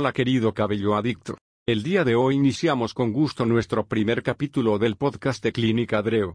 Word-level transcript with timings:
Hola 0.00 0.12
querido 0.12 0.54
cabello 0.54 0.94
adicto. 0.94 1.38
El 1.66 1.82
día 1.82 2.04
de 2.04 2.14
hoy 2.14 2.36
iniciamos 2.36 2.94
con 2.94 3.12
gusto 3.12 3.44
nuestro 3.44 3.88
primer 3.88 4.22
capítulo 4.22 4.78
del 4.78 4.94
podcast 4.94 5.42
de 5.42 5.50
Clínica 5.50 6.02
Dreo. 6.02 6.34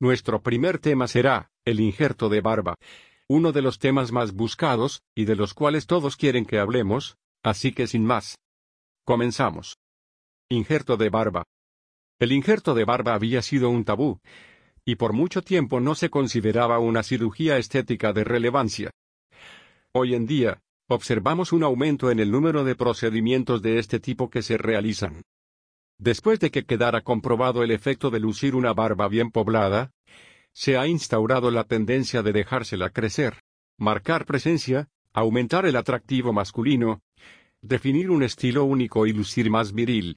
Nuestro 0.00 0.40
primer 0.40 0.78
tema 0.78 1.06
será, 1.06 1.50
el 1.66 1.80
injerto 1.80 2.30
de 2.30 2.40
barba, 2.40 2.76
uno 3.28 3.52
de 3.52 3.60
los 3.60 3.78
temas 3.78 4.10
más 4.10 4.32
buscados, 4.32 5.02
y 5.14 5.26
de 5.26 5.36
los 5.36 5.52
cuales 5.52 5.86
todos 5.86 6.16
quieren 6.16 6.46
que 6.46 6.58
hablemos, 6.58 7.18
así 7.44 7.72
que 7.72 7.86
sin 7.86 8.06
más. 8.06 8.38
Comenzamos. 9.04 9.76
Injerto 10.48 10.96
de 10.96 11.10
barba. 11.10 11.44
El 12.18 12.32
injerto 12.32 12.72
de 12.72 12.86
barba 12.86 13.12
había 13.12 13.42
sido 13.42 13.68
un 13.68 13.84
tabú, 13.84 14.18
y 14.86 14.94
por 14.94 15.12
mucho 15.12 15.42
tiempo 15.42 15.78
no 15.78 15.94
se 15.94 16.08
consideraba 16.08 16.78
una 16.78 17.02
cirugía 17.02 17.58
estética 17.58 18.14
de 18.14 18.24
relevancia. 18.24 18.90
Hoy 19.92 20.14
en 20.14 20.24
día, 20.24 20.62
observamos 20.92 21.52
un 21.52 21.62
aumento 21.62 22.10
en 22.10 22.18
el 22.18 22.32
número 22.32 22.64
de 22.64 22.74
procedimientos 22.74 23.62
de 23.62 23.78
este 23.78 24.00
tipo 24.00 24.28
que 24.28 24.42
se 24.42 24.58
realizan. 24.58 25.22
Después 25.98 26.40
de 26.40 26.50
que 26.50 26.64
quedara 26.64 27.02
comprobado 27.02 27.62
el 27.62 27.70
efecto 27.70 28.10
de 28.10 28.18
lucir 28.18 28.56
una 28.56 28.72
barba 28.72 29.06
bien 29.06 29.30
poblada, 29.30 29.92
se 30.52 30.76
ha 30.76 30.88
instaurado 30.88 31.52
la 31.52 31.62
tendencia 31.62 32.22
de 32.24 32.32
dejársela 32.32 32.90
crecer, 32.90 33.38
marcar 33.78 34.26
presencia, 34.26 34.88
aumentar 35.12 35.64
el 35.64 35.76
atractivo 35.76 36.32
masculino, 36.32 37.02
definir 37.62 38.10
un 38.10 38.24
estilo 38.24 38.64
único 38.64 39.06
y 39.06 39.12
lucir 39.12 39.48
más 39.48 39.72
viril. 39.72 40.16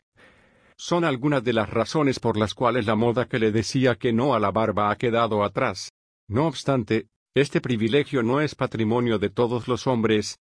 Son 0.76 1.05
algunas 1.05 1.44
de 1.44 1.53
las 1.53 1.70
razones 1.70 2.20
por 2.20 2.36
las 2.36 2.55
cuales 2.55 2.88
la 2.88 2.95
moda 2.95 3.28
que 3.28 3.38
le 3.38 3.52
decía 3.52 3.94
que 3.94 4.12
no 4.12 4.34
a 4.34 4.40
la 4.40 4.50
barba 4.50 4.90
ha 4.90 4.95
quedado 4.95 5.44
atrás. 5.44 5.92
No 6.28 6.48
obstante, 6.48 7.09
este 7.36 7.62
privilegio 7.62 8.22
no 8.22 8.42
es 8.42 8.54
patrimonio 8.54 9.18
de 9.18 9.30
todos 9.30 9.68
los 9.68 9.88
hombres, 9.88 10.40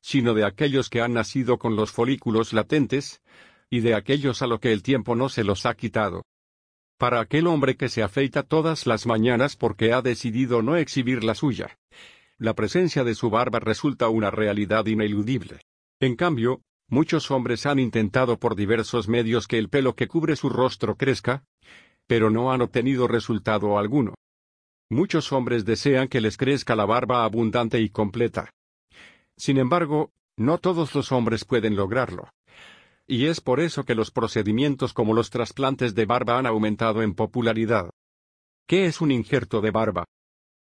sino 0.00 0.34
de 0.34 0.44
aquellos 0.44 0.90
que 0.90 1.00
han 1.00 1.14
nacido 1.14 1.58
con 1.58 1.76
los 1.76 1.90
folículos 1.90 2.52
latentes, 2.52 3.22
y 3.70 3.80
de 3.80 3.94
aquellos 3.94 4.42
a 4.42 4.46
lo 4.46 4.60
que 4.60 4.72
el 4.72 4.82
tiempo 4.82 5.16
no 5.16 5.28
se 5.28 5.44
los 5.44 5.66
ha 5.66 5.74
quitado. 5.74 6.22
Para 6.98 7.20
aquel 7.20 7.46
hombre 7.46 7.76
que 7.76 7.88
se 7.88 8.02
afeita 8.02 8.42
todas 8.42 8.86
las 8.86 9.06
mañanas 9.06 9.56
porque 9.56 9.92
ha 9.92 10.02
decidido 10.02 10.62
no 10.62 10.76
exhibir 10.76 11.24
la 11.24 11.34
suya, 11.34 11.76
la 12.38 12.54
presencia 12.54 13.02
de 13.02 13.14
su 13.14 13.30
barba 13.30 13.58
resulta 13.58 14.08
una 14.08 14.30
realidad 14.30 14.86
ineludible. 14.86 15.60
En 16.00 16.16
cambio, 16.16 16.60
muchos 16.88 17.30
hombres 17.30 17.64
han 17.64 17.78
intentado 17.78 18.38
por 18.38 18.56
diversos 18.56 19.08
medios 19.08 19.48
que 19.48 19.58
el 19.58 19.70
pelo 19.70 19.94
que 19.94 20.06
cubre 20.06 20.36
su 20.36 20.50
rostro 20.50 20.96
crezca, 20.96 21.44
pero 22.06 22.30
no 22.30 22.52
han 22.52 22.60
obtenido 22.60 23.08
resultado 23.08 23.78
alguno. 23.78 24.14
Muchos 24.88 25.32
hombres 25.32 25.64
desean 25.64 26.06
que 26.06 26.20
les 26.20 26.36
crezca 26.36 26.76
la 26.76 26.86
barba 26.86 27.24
abundante 27.24 27.80
y 27.80 27.88
completa. 27.88 28.52
Sin 29.36 29.58
embargo, 29.58 30.12
no 30.36 30.58
todos 30.58 30.94
los 30.94 31.10
hombres 31.10 31.44
pueden 31.44 31.74
lograrlo. 31.74 32.30
Y 33.08 33.26
es 33.26 33.40
por 33.40 33.58
eso 33.58 33.84
que 33.84 33.96
los 33.96 34.12
procedimientos 34.12 34.92
como 34.92 35.12
los 35.12 35.30
trasplantes 35.30 35.94
de 35.96 36.06
barba 36.06 36.38
han 36.38 36.46
aumentado 36.46 37.02
en 37.02 37.14
popularidad. 37.14 37.90
¿Qué 38.68 38.86
es 38.86 39.00
un 39.00 39.10
injerto 39.10 39.60
de 39.60 39.72
barba? 39.72 40.04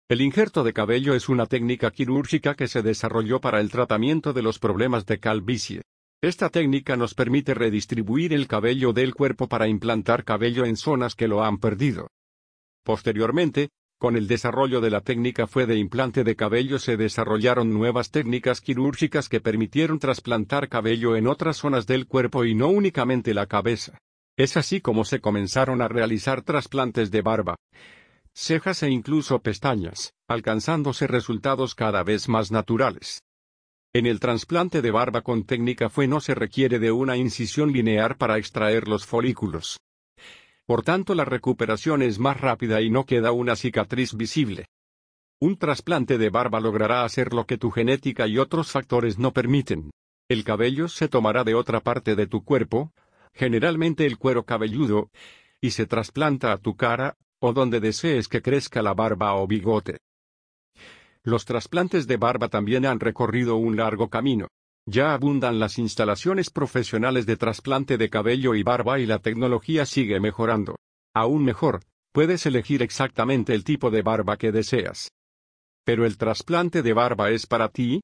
El 0.08 0.20
injerto 0.20 0.62
de 0.62 0.72
cabello 0.72 1.14
es 1.14 1.28
una 1.28 1.46
técnica 1.46 1.90
quirúrgica 1.90 2.54
que 2.54 2.68
se 2.68 2.82
desarrolló 2.82 3.40
para 3.40 3.60
el 3.60 3.70
tratamiento 3.70 4.32
de 4.32 4.42
los 4.42 4.58
problemas 4.60 5.06
de 5.06 5.18
calvicie. 5.18 5.82
Esta 6.20 6.50
técnica 6.50 6.96
nos 6.96 7.14
permite 7.14 7.52
redistribuir 7.52 8.32
el 8.32 8.46
cabello 8.46 8.92
del 8.92 9.14
cuerpo 9.14 9.48
para 9.48 9.66
implantar 9.66 10.24
cabello 10.24 10.64
en 10.66 10.76
zonas 10.76 11.14
que 11.14 11.26
lo 11.26 11.42
han 11.42 11.58
perdido. 11.58 12.08
Posteriormente, 12.84 13.70
con 13.98 14.16
el 14.16 14.26
desarrollo 14.26 14.80
de 14.80 14.90
la 14.90 15.00
técnica 15.00 15.46
fue 15.46 15.66
de 15.66 15.76
implante 15.76 16.24
de 16.24 16.36
cabello 16.36 16.78
se 16.78 16.96
desarrollaron 16.96 17.72
nuevas 17.72 18.10
técnicas 18.10 18.60
quirúrgicas 18.60 19.28
que 19.28 19.40
permitieron 19.40 19.98
trasplantar 19.98 20.68
cabello 20.68 21.16
en 21.16 21.26
otras 21.26 21.56
zonas 21.56 21.86
del 21.86 22.06
cuerpo 22.06 22.44
y 22.44 22.54
no 22.54 22.68
únicamente 22.68 23.34
la 23.34 23.46
cabeza. 23.46 23.98
Es 24.36 24.56
así 24.56 24.80
como 24.80 25.04
se 25.04 25.20
comenzaron 25.20 25.80
a 25.80 25.88
realizar 25.88 26.42
trasplantes 26.42 27.10
de 27.10 27.22
barba, 27.22 27.56
cejas 28.34 28.82
e 28.82 28.90
incluso 28.90 29.40
pestañas, 29.40 30.12
alcanzándose 30.28 31.06
resultados 31.06 31.74
cada 31.74 32.02
vez 32.02 32.28
más 32.28 32.50
naturales. 32.50 33.22
En 33.92 34.06
el 34.06 34.18
trasplante 34.18 34.82
de 34.82 34.90
barba 34.90 35.22
con 35.22 35.44
técnica 35.44 35.88
fue 35.88 36.08
no 36.08 36.20
se 36.20 36.34
requiere 36.34 36.80
de 36.80 36.90
una 36.90 37.16
incisión 37.16 37.72
lineal 37.72 38.16
para 38.16 38.38
extraer 38.38 38.88
los 38.88 39.06
folículos. 39.06 39.78
Por 40.66 40.82
tanto 40.82 41.14
la 41.14 41.24
recuperación 41.24 42.00
es 42.02 42.18
más 42.18 42.40
rápida 42.40 42.80
y 42.80 42.90
no 42.90 43.04
queda 43.04 43.32
una 43.32 43.54
cicatriz 43.54 44.14
visible. 44.14 44.66
Un 45.40 45.58
trasplante 45.58 46.16
de 46.16 46.30
barba 46.30 46.60
logrará 46.60 47.04
hacer 47.04 47.34
lo 47.34 47.44
que 47.44 47.58
tu 47.58 47.70
genética 47.70 48.26
y 48.26 48.38
otros 48.38 48.70
factores 48.70 49.18
no 49.18 49.32
permiten. 49.32 49.90
El 50.28 50.42
cabello 50.42 50.88
se 50.88 51.08
tomará 51.08 51.44
de 51.44 51.54
otra 51.54 51.80
parte 51.80 52.16
de 52.16 52.26
tu 52.26 52.44
cuerpo, 52.44 52.92
generalmente 53.34 54.06
el 54.06 54.16
cuero 54.16 54.44
cabelludo, 54.44 55.10
y 55.60 55.72
se 55.72 55.86
trasplanta 55.86 56.52
a 56.52 56.58
tu 56.58 56.76
cara, 56.76 57.18
o 57.40 57.52
donde 57.52 57.80
desees 57.80 58.28
que 58.28 58.40
crezca 58.40 58.80
la 58.80 58.94
barba 58.94 59.34
o 59.34 59.46
bigote. 59.46 59.98
Los 61.22 61.44
trasplantes 61.44 62.06
de 62.06 62.16
barba 62.16 62.48
también 62.48 62.86
han 62.86 63.00
recorrido 63.00 63.56
un 63.56 63.76
largo 63.76 64.08
camino. 64.08 64.48
Ya 64.86 65.14
abundan 65.14 65.58
las 65.58 65.78
instalaciones 65.78 66.50
profesionales 66.50 67.24
de 67.24 67.36
trasplante 67.36 67.96
de 67.96 68.10
cabello 68.10 68.54
y 68.54 68.62
barba 68.62 68.98
y 68.98 69.06
la 69.06 69.18
tecnología 69.18 69.86
sigue 69.86 70.20
mejorando. 70.20 70.76
Aún 71.14 71.44
mejor, 71.44 71.80
puedes 72.12 72.44
elegir 72.44 72.82
exactamente 72.82 73.54
el 73.54 73.64
tipo 73.64 73.90
de 73.90 74.02
barba 74.02 74.36
que 74.36 74.52
deseas. 74.52 75.10
¿Pero 75.84 76.04
el 76.04 76.18
trasplante 76.18 76.82
de 76.82 76.92
barba 76.92 77.30
es 77.30 77.46
para 77.46 77.68
ti? 77.68 78.02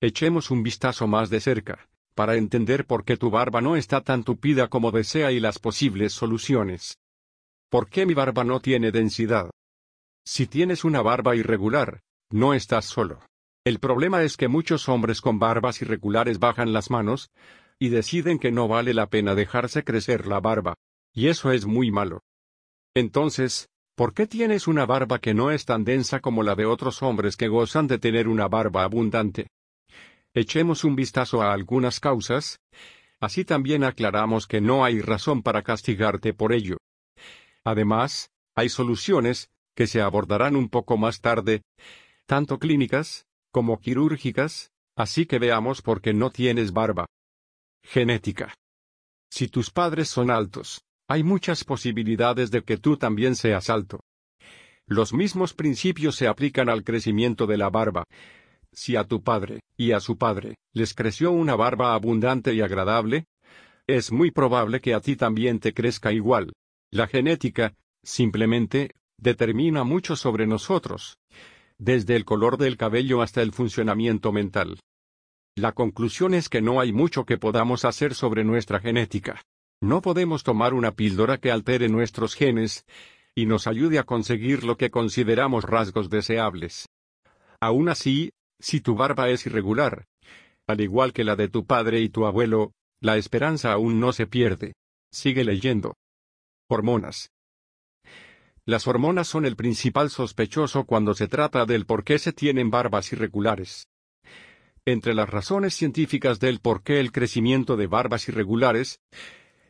Echemos 0.00 0.50
un 0.50 0.62
vistazo 0.62 1.06
más 1.06 1.30
de 1.30 1.40
cerca, 1.40 1.88
para 2.14 2.36
entender 2.36 2.86
por 2.86 3.04
qué 3.04 3.16
tu 3.16 3.30
barba 3.30 3.60
no 3.60 3.76
está 3.76 4.02
tan 4.02 4.24
tupida 4.24 4.68
como 4.68 4.90
desea 4.90 5.32
y 5.32 5.40
las 5.40 5.58
posibles 5.58 6.12
soluciones. 6.12 6.98
¿Por 7.70 7.88
qué 7.88 8.04
mi 8.04 8.14
barba 8.14 8.44
no 8.44 8.60
tiene 8.60 8.90
densidad? 8.90 9.50
Si 10.26 10.46
tienes 10.46 10.84
una 10.84 11.00
barba 11.02 11.36
irregular, 11.36 12.00
no 12.30 12.52
estás 12.52 12.84
solo. 12.84 13.20
El 13.64 13.78
problema 13.78 14.22
es 14.22 14.36
que 14.38 14.48
muchos 14.48 14.88
hombres 14.88 15.20
con 15.20 15.38
barbas 15.38 15.82
irregulares 15.82 16.38
bajan 16.38 16.72
las 16.72 16.90
manos, 16.90 17.30
y 17.78 17.88
deciden 17.88 18.38
que 18.38 18.52
no 18.52 18.68
vale 18.68 18.94
la 18.94 19.08
pena 19.08 19.34
dejarse 19.34 19.84
crecer 19.84 20.26
la 20.26 20.40
barba. 20.40 20.74
Y 21.12 21.28
eso 21.28 21.50
es 21.50 21.66
muy 21.66 21.90
malo. 21.90 22.22
Entonces, 22.94 23.68
¿por 23.96 24.14
qué 24.14 24.26
tienes 24.26 24.68
una 24.68 24.86
barba 24.86 25.18
que 25.18 25.34
no 25.34 25.50
es 25.50 25.64
tan 25.64 25.84
densa 25.84 26.20
como 26.20 26.42
la 26.42 26.54
de 26.54 26.66
otros 26.66 27.02
hombres 27.02 27.36
que 27.36 27.48
gozan 27.48 27.86
de 27.86 27.98
tener 27.98 28.28
una 28.28 28.48
barba 28.48 28.84
abundante? 28.84 29.48
Echemos 30.34 30.84
un 30.84 30.94
vistazo 30.94 31.42
a 31.42 31.52
algunas 31.52 32.00
causas, 32.00 32.60
así 33.18 33.44
también 33.44 33.82
aclaramos 33.82 34.46
que 34.46 34.60
no 34.60 34.84
hay 34.84 35.00
razón 35.00 35.42
para 35.42 35.62
castigarte 35.62 36.32
por 36.32 36.52
ello. 36.52 36.76
Además, 37.64 38.30
hay 38.54 38.68
soluciones, 38.68 39.50
que 39.74 39.86
se 39.86 40.00
abordarán 40.00 40.56
un 40.56 40.68
poco 40.68 40.96
más 40.96 41.20
tarde, 41.20 41.62
tanto 42.26 42.58
clínicas, 42.58 43.26
como 43.50 43.80
quirúrgicas, 43.80 44.70
así 44.96 45.26
que 45.26 45.38
veamos 45.38 45.82
por 45.82 46.00
qué 46.00 46.12
no 46.12 46.30
tienes 46.30 46.72
barba. 46.72 47.06
Genética. 47.82 48.54
Si 49.30 49.48
tus 49.48 49.70
padres 49.70 50.08
son 50.08 50.30
altos, 50.30 50.82
hay 51.08 51.22
muchas 51.22 51.64
posibilidades 51.64 52.50
de 52.50 52.62
que 52.62 52.76
tú 52.76 52.96
también 52.96 53.34
seas 53.34 53.70
alto. 53.70 54.00
Los 54.86 55.12
mismos 55.12 55.54
principios 55.54 56.16
se 56.16 56.26
aplican 56.26 56.68
al 56.68 56.84
crecimiento 56.84 57.46
de 57.46 57.56
la 57.56 57.70
barba. 57.70 58.04
Si 58.72 58.96
a 58.96 59.04
tu 59.04 59.22
padre, 59.22 59.60
y 59.76 59.92
a 59.92 60.00
su 60.00 60.18
padre, 60.18 60.56
les 60.72 60.94
creció 60.94 61.32
una 61.32 61.56
barba 61.56 61.94
abundante 61.94 62.54
y 62.54 62.60
agradable, 62.60 63.26
es 63.86 64.12
muy 64.12 64.30
probable 64.30 64.80
que 64.80 64.94
a 64.94 65.00
ti 65.00 65.16
también 65.16 65.58
te 65.58 65.72
crezca 65.72 66.12
igual. 66.12 66.52
La 66.92 67.06
genética, 67.06 67.74
simplemente, 68.02 68.94
determina 69.16 69.84
mucho 69.84 70.16
sobre 70.16 70.46
nosotros 70.46 71.18
desde 71.80 72.14
el 72.14 72.26
color 72.26 72.58
del 72.58 72.76
cabello 72.76 73.22
hasta 73.22 73.40
el 73.40 73.52
funcionamiento 73.52 74.32
mental. 74.32 74.78
La 75.56 75.72
conclusión 75.72 76.34
es 76.34 76.48
que 76.48 76.60
no 76.60 76.78
hay 76.78 76.92
mucho 76.92 77.24
que 77.24 77.38
podamos 77.38 77.84
hacer 77.84 78.14
sobre 78.14 78.44
nuestra 78.44 78.80
genética. 78.80 79.42
No 79.82 80.02
podemos 80.02 80.44
tomar 80.44 80.74
una 80.74 80.92
píldora 80.92 81.38
que 81.38 81.50
altere 81.50 81.88
nuestros 81.88 82.34
genes 82.34 82.84
y 83.34 83.46
nos 83.46 83.66
ayude 83.66 83.98
a 83.98 84.04
conseguir 84.04 84.62
lo 84.62 84.76
que 84.76 84.90
consideramos 84.90 85.64
rasgos 85.64 86.10
deseables. 86.10 86.86
Aún 87.60 87.88
así, 87.88 88.30
si 88.58 88.80
tu 88.80 88.94
barba 88.94 89.30
es 89.30 89.46
irregular, 89.46 90.04
al 90.66 90.82
igual 90.82 91.14
que 91.14 91.24
la 91.24 91.34
de 91.34 91.48
tu 91.48 91.64
padre 91.64 92.00
y 92.00 92.10
tu 92.10 92.26
abuelo, 92.26 92.72
la 93.00 93.16
esperanza 93.16 93.72
aún 93.72 94.00
no 94.00 94.12
se 94.12 94.26
pierde. 94.26 94.74
Sigue 95.10 95.44
leyendo. 95.44 95.94
Hormonas. 96.68 97.30
Las 98.66 98.86
hormonas 98.86 99.26
son 99.28 99.46
el 99.46 99.56
principal 99.56 100.10
sospechoso 100.10 100.84
cuando 100.84 101.14
se 101.14 101.28
trata 101.28 101.66
del 101.66 101.86
por 101.86 102.04
qué 102.04 102.18
se 102.18 102.32
tienen 102.32 102.70
barbas 102.70 103.12
irregulares. 103.12 103.88
Entre 104.84 105.14
las 105.14 105.28
razones 105.28 105.74
científicas 105.74 106.40
del 106.40 106.60
por 106.60 106.82
qué 106.82 107.00
el 107.00 107.12
crecimiento 107.12 107.76
de 107.76 107.86
barbas 107.86 108.28
irregulares, 108.28 109.00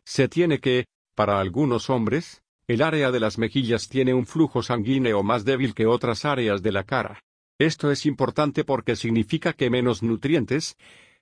se 0.04 0.28
tiene 0.28 0.60
que, 0.60 0.86
para 1.14 1.40
algunos 1.40 1.90
hombres, 1.90 2.42
el 2.66 2.82
área 2.82 3.10
de 3.10 3.20
las 3.20 3.38
mejillas 3.38 3.88
tiene 3.88 4.14
un 4.14 4.26
flujo 4.26 4.62
sanguíneo 4.62 5.22
más 5.22 5.44
débil 5.44 5.74
que 5.74 5.86
otras 5.86 6.24
áreas 6.24 6.62
de 6.62 6.72
la 6.72 6.84
cara. 6.84 7.20
Esto 7.58 7.90
es 7.90 8.06
importante 8.06 8.64
porque 8.64 8.96
significa 8.96 9.52
que 9.52 9.70
menos 9.70 10.02
nutrientes, 10.02 10.76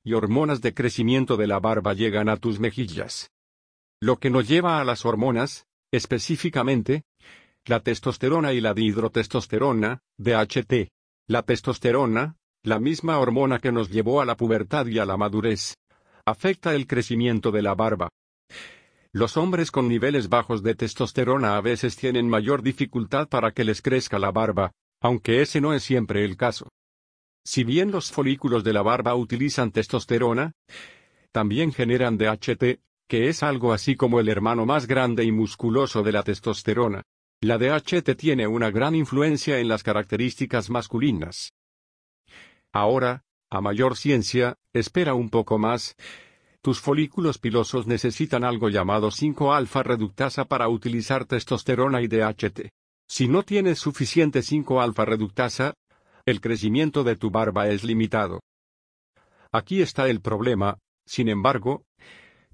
y 0.04 0.12
hormonas 0.12 0.60
de 0.60 0.74
crecimiento 0.74 1.36
de 1.36 1.46
la 1.46 1.58
barba 1.58 1.94
llegan 1.94 2.28
a 2.28 2.36
tus 2.36 2.60
mejillas. 2.60 3.30
Lo 4.00 4.18
que 4.18 4.30
nos 4.30 4.46
lleva 4.46 4.80
a 4.80 4.84
las 4.84 5.04
hormonas, 5.04 5.66
específicamente, 5.90 7.02
la 7.68 7.80
testosterona 7.80 8.54
y 8.54 8.60
la 8.60 8.72
dihidrotestosterona, 8.72 10.00
DHT. 10.16 10.88
La 11.28 11.42
testosterona, 11.42 12.36
la 12.62 12.78
misma 12.78 13.18
hormona 13.18 13.58
que 13.58 13.72
nos 13.72 13.90
llevó 13.90 14.22
a 14.22 14.24
la 14.24 14.36
pubertad 14.36 14.86
y 14.86 14.98
a 14.98 15.04
la 15.04 15.18
madurez, 15.18 15.74
afecta 16.24 16.74
el 16.74 16.86
crecimiento 16.86 17.50
de 17.50 17.62
la 17.62 17.74
barba. 17.74 18.08
Los 19.12 19.36
hombres 19.36 19.70
con 19.70 19.86
niveles 19.86 20.30
bajos 20.30 20.62
de 20.62 20.74
testosterona 20.74 21.56
a 21.56 21.60
veces 21.60 21.96
tienen 21.96 22.28
mayor 22.28 22.62
dificultad 22.62 23.28
para 23.28 23.52
que 23.52 23.64
les 23.64 23.82
crezca 23.82 24.18
la 24.18 24.30
barba, 24.30 24.72
aunque 25.02 25.42
ese 25.42 25.60
no 25.60 25.74
es 25.74 25.82
siempre 25.82 26.24
el 26.24 26.36
caso. 26.36 26.68
Si 27.46 27.64
bien 27.64 27.90
los 27.90 28.10
folículos 28.10 28.64
de 28.64 28.72
la 28.72 28.82
barba 28.82 29.14
utilizan 29.14 29.72
testosterona, 29.72 30.52
también 31.32 31.72
generan 31.72 32.16
DHT, 32.16 32.80
que 33.08 33.28
es 33.28 33.42
algo 33.42 33.74
así 33.74 33.94
como 33.94 34.20
el 34.20 34.28
hermano 34.28 34.64
más 34.64 34.86
grande 34.86 35.24
y 35.24 35.32
musculoso 35.32 36.02
de 36.02 36.12
la 36.12 36.22
testosterona. 36.22 37.02
La 37.40 37.56
DHT 37.56 38.16
tiene 38.16 38.48
una 38.48 38.72
gran 38.72 38.96
influencia 38.96 39.60
en 39.60 39.68
las 39.68 39.84
características 39.84 40.70
masculinas. 40.70 41.52
Ahora, 42.72 43.22
a 43.48 43.60
mayor 43.60 43.96
ciencia, 43.96 44.56
espera 44.72 45.14
un 45.14 45.30
poco 45.30 45.56
más. 45.56 45.94
Tus 46.62 46.80
folículos 46.80 47.38
pilosos 47.38 47.86
necesitan 47.86 48.42
algo 48.42 48.70
llamado 48.70 49.12
5-alfa 49.12 49.84
reductasa 49.84 50.46
para 50.46 50.68
utilizar 50.68 51.26
testosterona 51.26 52.02
y 52.02 52.08
DHT. 52.08 52.70
Si 53.06 53.28
no 53.28 53.44
tienes 53.44 53.78
suficiente 53.78 54.40
5-alfa 54.40 55.04
reductasa, 55.04 55.74
el 56.26 56.40
crecimiento 56.40 57.04
de 57.04 57.14
tu 57.14 57.30
barba 57.30 57.68
es 57.68 57.84
limitado. 57.84 58.40
Aquí 59.52 59.80
está 59.80 60.08
el 60.08 60.20
problema, 60.20 60.78
sin 61.06 61.28
embargo, 61.28 61.84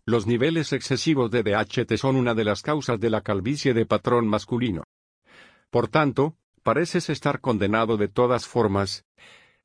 los 0.06 0.26
niveles 0.26 0.72
excesivos 0.72 1.30
de 1.30 1.42
DHT 1.42 1.96
son 1.96 2.16
una 2.16 2.34
de 2.34 2.44
las 2.44 2.62
causas 2.62 3.00
de 3.00 3.08
la 3.08 3.22
calvicie 3.22 3.72
de 3.72 3.86
patrón 3.86 4.26
masculino. 4.26 4.84
Por 5.70 5.88
tanto, 5.88 6.36
pareces 6.62 7.08
estar 7.08 7.40
condenado 7.40 7.96
de 7.96 8.08
todas 8.08 8.46
formas, 8.46 9.04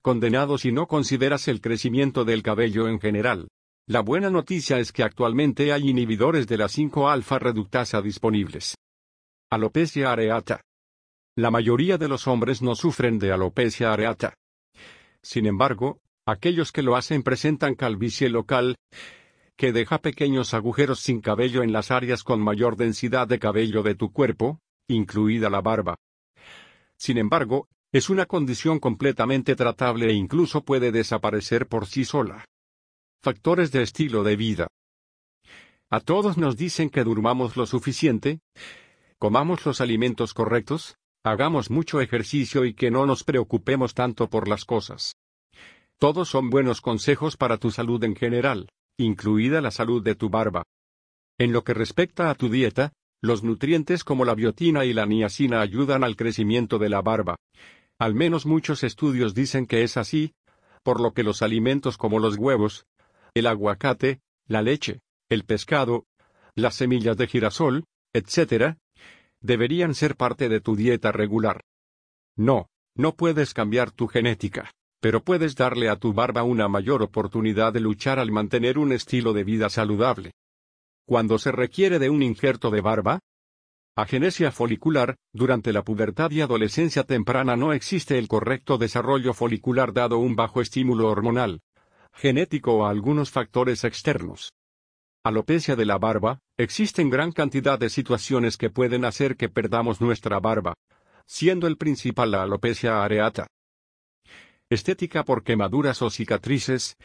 condenado 0.02 0.58
si 0.58 0.72
no 0.72 0.88
consideras 0.88 1.48
el 1.50 1.60
crecimiento 1.60 2.24
del 2.24 2.42
cabello 2.42 2.88
en 2.88 3.00
general. 3.00 3.50
La 3.86 4.02
buena 4.02 4.30
noticia 4.30 4.80
es 4.80 4.92
que 4.92 5.04
actualmente 5.04 5.74
hay 5.74 5.90
inhibidores 5.90 6.48
de 6.48 6.58
la 6.58 6.66
5-alfa 6.66 7.40
reductasa 7.40 8.02
disponibles. 8.02 8.76
Alopecia 9.50 10.12
areata. 10.12 10.62
La 11.36 11.52
mayoría 11.52 11.98
de 11.98 12.08
los 12.08 12.28
hombres 12.28 12.62
no 12.62 12.76
sufren 12.76 13.18
de 13.18 13.32
alopecia 13.32 13.92
areata. 13.92 14.36
Sin 15.22 15.48
embargo, 15.48 16.00
aquellos 16.26 16.72
que 16.72 16.84
lo 16.84 16.96
hacen 16.96 17.24
presentan 17.24 17.76
calvicie 17.76 18.30
local, 18.30 18.76
que 19.60 19.74
deja 19.74 19.98
pequeños 19.98 20.54
agujeros 20.54 21.02
sin 21.02 21.20
cabello 21.20 21.64
en 21.64 21.74
las 21.74 21.92
áreas 21.92 22.24
con 22.24 22.40
mayor 22.42 22.78
densidad 22.78 23.28
de 23.28 23.40
cabello 23.40 23.84
de 23.84 23.94
tu 23.94 24.14
cuerpo, 24.14 24.62
incluida 24.88 25.50
la 25.50 25.60
barba. 25.60 25.98
Sin 26.96 27.18
embargo, 27.18 27.68
es 27.92 28.10
una 28.10 28.26
condición 28.26 28.80
completamente 28.80 29.58
tratable 29.58 30.12
e 30.12 30.14
incluso 30.14 30.64
puede 30.64 30.94
desaparecer 30.94 31.68
por 31.68 31.88
sí 31.88 32.06
sola. 32.06 32.46
Factores 33.22 33.74
de 33.74 33.82
estilo 33.82 34.24
de 34.24 34.38
vida. 34.38 34.68
A 35.90 36.00
todos 36.00 36.38
nos 36.38 36.56
dicen 36.56 36.90
que 36.90 37.04
durmamos 37.04 37.58
lo 37.58 37.66
suficiente, 37.66 38.40
comamos 39.18 39.66
los 39.66 39.82
alimentos 39.82 40.34
correctos, 40.34 40.96
hagamos 41.22 41.70
mucho 41.70 42.00
ejercicio 42.00 42.64
y 42.64 42.74
que 42.74 42.92
no 42.92 43.06
nos 43.06 43.26
preocupemos 43.26 43.94
tanto 43.94 44.30
por 44.30 44.48
las 44.48 44.64
cosas. 44.64 45.18
Todos 45.98 46.30
son 46.30 46.50
buenos 46.50 46.80
consejos 46.80 47.36
para 47.36 47.58
tu 47.58 47.72
salud 47.72 48.02
en 48.06 48.16
general, 48.16 48.70
incluida 49.00 49.62
la 49.62 49.72
salud 49.72 50.04
de 50.04 50.16
tu 50.16 50.30
barba. 50.30 50.64
En 51.40 51.54
lo 51.54 51.64
que 51.64 51.74
respecta 51.74 52.30
a 52.30 52.36
tu 52.36 52.50
dieta, 52.50 52.92
los 53.22 53.44
nutrientes 53.44 54.04
como 54.04 54.26
la 54.26 54.36
biotina 54.36 54.86
y 54.86 54.94
la 54.94 55.06
niacina 55.06 55.62
ayudan 55.62 56.04
al 56.04 56.16
crecimiento 56.16 56.78
de 56.78 56.90
la 56.90 57.02
barba. 57.02 57.38
Al 57.98 58.14
menos 58.14 58.46
muchos 58.46 58.84
estudios 58.84 59.34
dicen 59.34 59.66
que 59.66 59.84
es 59.84 59.98
así, 59.98 60.34
por 60.84 61.02
lo 61.02 61.14
que 61.14 61.24
los 61.24 61.42
alimentos 61.42 61.98
como 61.98 62.20
los 62.20 62.36
huevos, 62.36 62.86
el 63.34 63.48
aguacate, 63.48 64.20
la 64.48 64.62
leche, 64.62 65.00
el 65.30 65.44
pescado, 65.46 66.06
las 66.56 66.76
semillas 66.76 67.18
de 67.18 67.28
girasol, 67.28 67.86
etc., 68.14 68.76
deberían 69.42 69.96
ser 69.96 70.16
parte 70.16 70.50
de 70.50 70.60
tu 70.60 70.76
dieta 70.76 71.12
regular. 71.12 71.62
No, 72.36 72.68
no 72.96 73.16
puedes 73.16 73.54
cambiar 73.54 73.92
tu 73.92 74.08
genética, 74.08 74.72
pero 75.00 75.24
puedes 75.24 75.56
darle 75.56 75.90
a 75.90 75.96
tu 75.96 76.14
barba 76.14 76.44
una 76.44 76.68
mayor 76.68 77.02
oportunidad 77.02 77.74
de 77.74 77.80
luchar 77.80 78.20
al 78.20 78.32
mantener 78.32 78.78
un 78.78 78.92
estilo 78.92 79.34
de 79.34 79.44
vida 79.44 79.70
saludable. 79.70 80.32
Cuando 81.06 81.40
se 81.40 81.52
requiere 81.52 82.00
de 82.00 82.10
un 82.10 82.22
injerto 82.22 82.70
de 82.70 82.82
barba, 82.82 83.20
agenesia 83.96 84.52
folicular, 84.52 85.16
durante 85.34 85.74
la 85.74 85.84
pubertad 85.84 86.32
y 86.32 86.42
adolescencia 86.42 87.04
temprana 87.04 87.56
no 87.56 87.74
existe 87.74 88.18
el 88.18 88.28
correcto 88.28 88.78
desarrollo 88.78 89.34
folicular 89.34 89.94
dado 89.94 90.18
un 90.20 90.36
bajo 90.36 90.62
estímulo 90.62 91.10
hormonal, 91.10 91.62
genético 92.14 92.74
o 92.74 92.86
algunos 92.86 93.32
factores 93.32 93.84
externos 93.84 94.52
alopecia 95.24 95.76
de 95.76 95.86
la 95.86 95.98
barba, 95.98 96.40
existen 96.58 97.10
gran 97.10 97.32
cantidad 97.32 97.78
de 97.78 97.90
situaciones 97.90 98.58
que 98.58 98.70
pueden 98.70 99.06
hacer 99.06 99.36
que 99.36 99.50
perdamos 99.50 100.02
nuestra 100.02 100.40
barba, 100.40 100.74
siendo 101.26 101.68
el 101.68 101.78
principal 101.78 102.32
la 102.32 102.44
alopecia 102.44 103.04
areata. 103.04 103.48
Estética 104.70 105.24
por 105.24 105.44
quemaduras 105.44 106.02
o 106.02 106.10
cicatrices. 106.10 106.98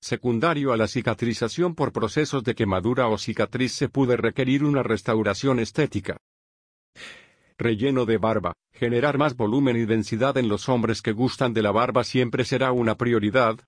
Secundario 0.00 0.72
a 0.72 0.76
la 0.76 0.86
cicatrización 0.86 1.74
por 1.74 1.92
procesos 1.92 2.44
de 2.44 2.54
quemadura 2.54 3.08
o 3.08 3.18
cicatriz 3.18 3.72
se 3.72 3.88
puede 3.88 4.16
requerir 4.16 4.62
una 4.62 4.82
restauración 4.82 5.58
estética. 5.58 6.16
Relleno 7.56 8.04
de 8.04 8.18
barba. 8.18 8.52
Generar 8.72 9.18
más 9.18 9.34
volumen 9.36 9.76
y 9.76 9.86
densidad 9.86 10.36
en 10.36 10.48
los 10.48 10.68
hombres 10.68 11.02
que 11.02 11.12
gustan 11.12 11.52
de 11.52 11.62
la 11.62 11.72
barba 11.72 12.04
siempre 12.04 12.44
será 12.44 12.70
una 12.70 12.94
prioridad, 12.96 13.58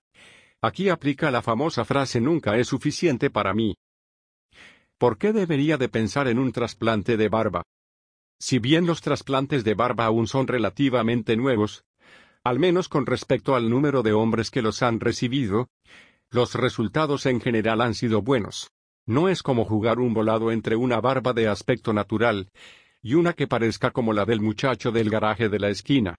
Aquí 0.63 0.89
aplica 0.89 1.31
la 1.31 1.41
famosa 1.41 1.85
frase 1.85 2.21
nunca 2.21 2.55
es 2.57 2.67
suficiente 2.67 3.31
para 3.31 3.51
mí. 3.51 3.75
¿Por 4.99 5.17
qué 5.17 5.33
debería 5.33 5.77
de 5.77 5.89
pensar 5.89 6.27
en 6.27 6.37
un 6.37 6.51
trasplante 6.51 7.17
de 7.17 7.29
barba? 7.29 7.63
Si 8.39 8.59
bien 8.59 8.85
los 8.85 9.01
trasplantes 9.01 9.63
de 9.63 9.73
barba 9.73 10.05
aún 10.05 10.27
son 10.27 10.47
relativamente 10.47 11.35
nuevos, 11.35 11.83
al 12.43 12.59
menos 12.59 12.89
con 12.89 13.05
respecto 13.05 13.55
al 13.55 13.69
número 13.69 14.03
de 14.03 14.13
hombres 14.13 14.51
que 14.51 14.61
los 14.61 14.81
han 14.81 14.99
recibido, 14.99 15.69
los 16.29 16.55
resultados 16.55 17.25
en 17.25 17.41
general 17.41 17.81
han 17.81 17.93
sido 17.93 18.21
buenos. 18.21 18.71
No 19.05 19.29
es 19.29 19.43
como 19.43 19.65
jugar 19.65 19.99
un 19.99 20.13
volado 20.13 20.51
entre 20.51 20.75
una 20.75 21.01
barba 21.01 21.33
de 21.33 21.47
aspecto 21.47 21.93
natural 21.93 22.49
y 23.01 23.15
una 23.15 23.33
que 23.33 23.47
parezca 23.47 23.91
como 23.91 24.13
la 24.13 24.25
del 24.25 24.41
muchacho 24.41 24.91
del 24.91 25.09
garaje 25.09 25.49
de 25.49 25.59
la 25.59 25.69
esquina. 25.69 26.15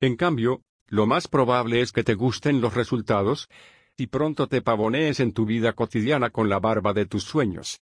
En 0.00 0.16
cambio, 0.16 0.62
lo 0.88 1.06
más 1.06 1.28
probable 1.28 1.80
es 1.80 1.92
que 1.92 2.02
te 2.02 2.14
gusten 2.14 2.60
los 2.60 2.74
resultados, 2.74 3.48
y 3.96 4.08
pronto 4.08 4.48
te 4.48 4.62
pavonees 4.62 5.20
en 5.20 5.32
tu 5.32 5.44
vida 5.44 5.72
cotidiana 5.74 6.30
con 6.30 6.48
la 6.48 6.58
barba 6.58 6.92
de 6.92 7.06
tus 7.06 7.22
sueños. 7.22 7.80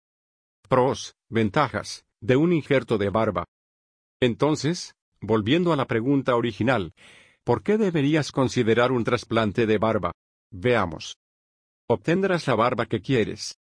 Pros, 0.67 1.15
ventajas, 1.29 2.05
de 2.19 2.35
un 2.35 2.53
injerto 2.53 2.97
de 2.97 3.09
barba. 3.09 3.45
Entonces, 4.19 4.93
volviendo 5.19 5.73
a 5.73 5.75
la 5.75 5.87
pregunta 5.87 6.35
original, 6.35 6.93
¿por 7.43 7.63
qué 7.63 7.77
deberías 7.77 8.31
considerar 8.31 8.91
un 8.91 9.03
trasplante 9.03 9.65
de 9.65 9.77
barba? 9.77 10.11
Veamos. 10.51 11.17
Obtendrás 11.87 12.47
la 12.47 12.55
barba 12.55 12.85
que 12.85 13.01
quieres. 13.01 13.57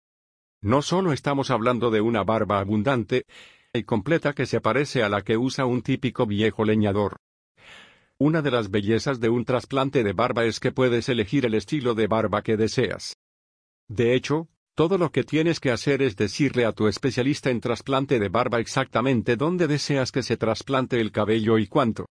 No 0.62 0.82
solo 0.82 1.12
estamos 1.12 1.50
hablando 1.50 1.90
de 1.90 2.00
una 2.00 2.24
barba 2.24 2.58
abundante 2.58 3.24
y 3.72 3.84
completa 3.84 4.32
que 4.32 4.46
se 4.46 4.60
parece 4.60 5.02
a 5.02 5.08
la 5.08 5.22
que 5.22 5.36
usa 5.36 5.66
un 5.66 5.82
típico 5.82 6.26
viejo 6.26 6.64
leñador. 6.64 7.18
Una 8.18 8.40
de 8.40 8.50
las 8.50 8.70
bellezas 8.70 9.20
de 9.20 9.28
un 9.28 9.44
trasplante 9.44 10.02
de 10.02 10.12
barba 10.14 10.44
es 10.44 10.58
que 10.58 10.72
puedes 10.72 11.08
elegir 11.08 11.44
el 11.44 11.54
estilo 11.54 11.94
de 11.94 12.06
barba 12.06 12.42
que 12.42 12.56
deseas. 12.56 13.14
De 13.88 14.14
hecho, 14.14 14.48
todo 14.74 14.98
lo 14.98 15.10
que 15.12 15.22
tienes 15.22 15.60
que 15.60 15.70
hacer 15.70 16.02
es 16.02 16.16
decirle 16.16 16.64
a 16.64 16.72
tu 16.72 16.88
especialista 16.88 17.50
en 17.50 17.60
trasplante 17.60 18.18
de 18.18 18.28
barba 18.28 18.58
exactamente 18.58 19.36
dónde 19.36 19.66
deseas 19.68 20.12
que 20.12 20.22
se 20.22 20.36
trasplante 20.36 21.00
el 21.00 21.12
cabello 21.12 21.58
y 21.58 21.66
cuánto. 21.66 22.06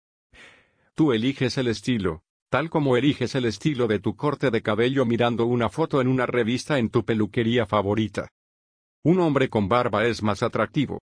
Tú 0.94 1.12
eliges 1.12 1.56
el 1.56 1.68
estilo, 1.68 2.22
tal 2.50 2.68
como 2.68 2.98
eliges 2.98 3.34
el 3.34 3.46
estilo 3.46 3.86
de 3.86 3.98
tu 3.98 4.14
corte 4.14 4.50
de 4.50 4.60
cabello 4.60 5.06
mirando 5.06 5.46
una 5.46 5.70
foto 5.70 6.02
en 6.02 6.08
una 6.08 6.26
revista 6.26 6.78
en 6.78 6.90
tu 6.90 7.02
peluquería 7.04 7.64
favorita. 7.64 8.28
Un 9.02 9.20
hombre 9.20 9.48
con 9.48 9.68
barba 9.68 10.04
es 10.04 10.22
más 10.22 10.42
atractivo. 10.42 11.00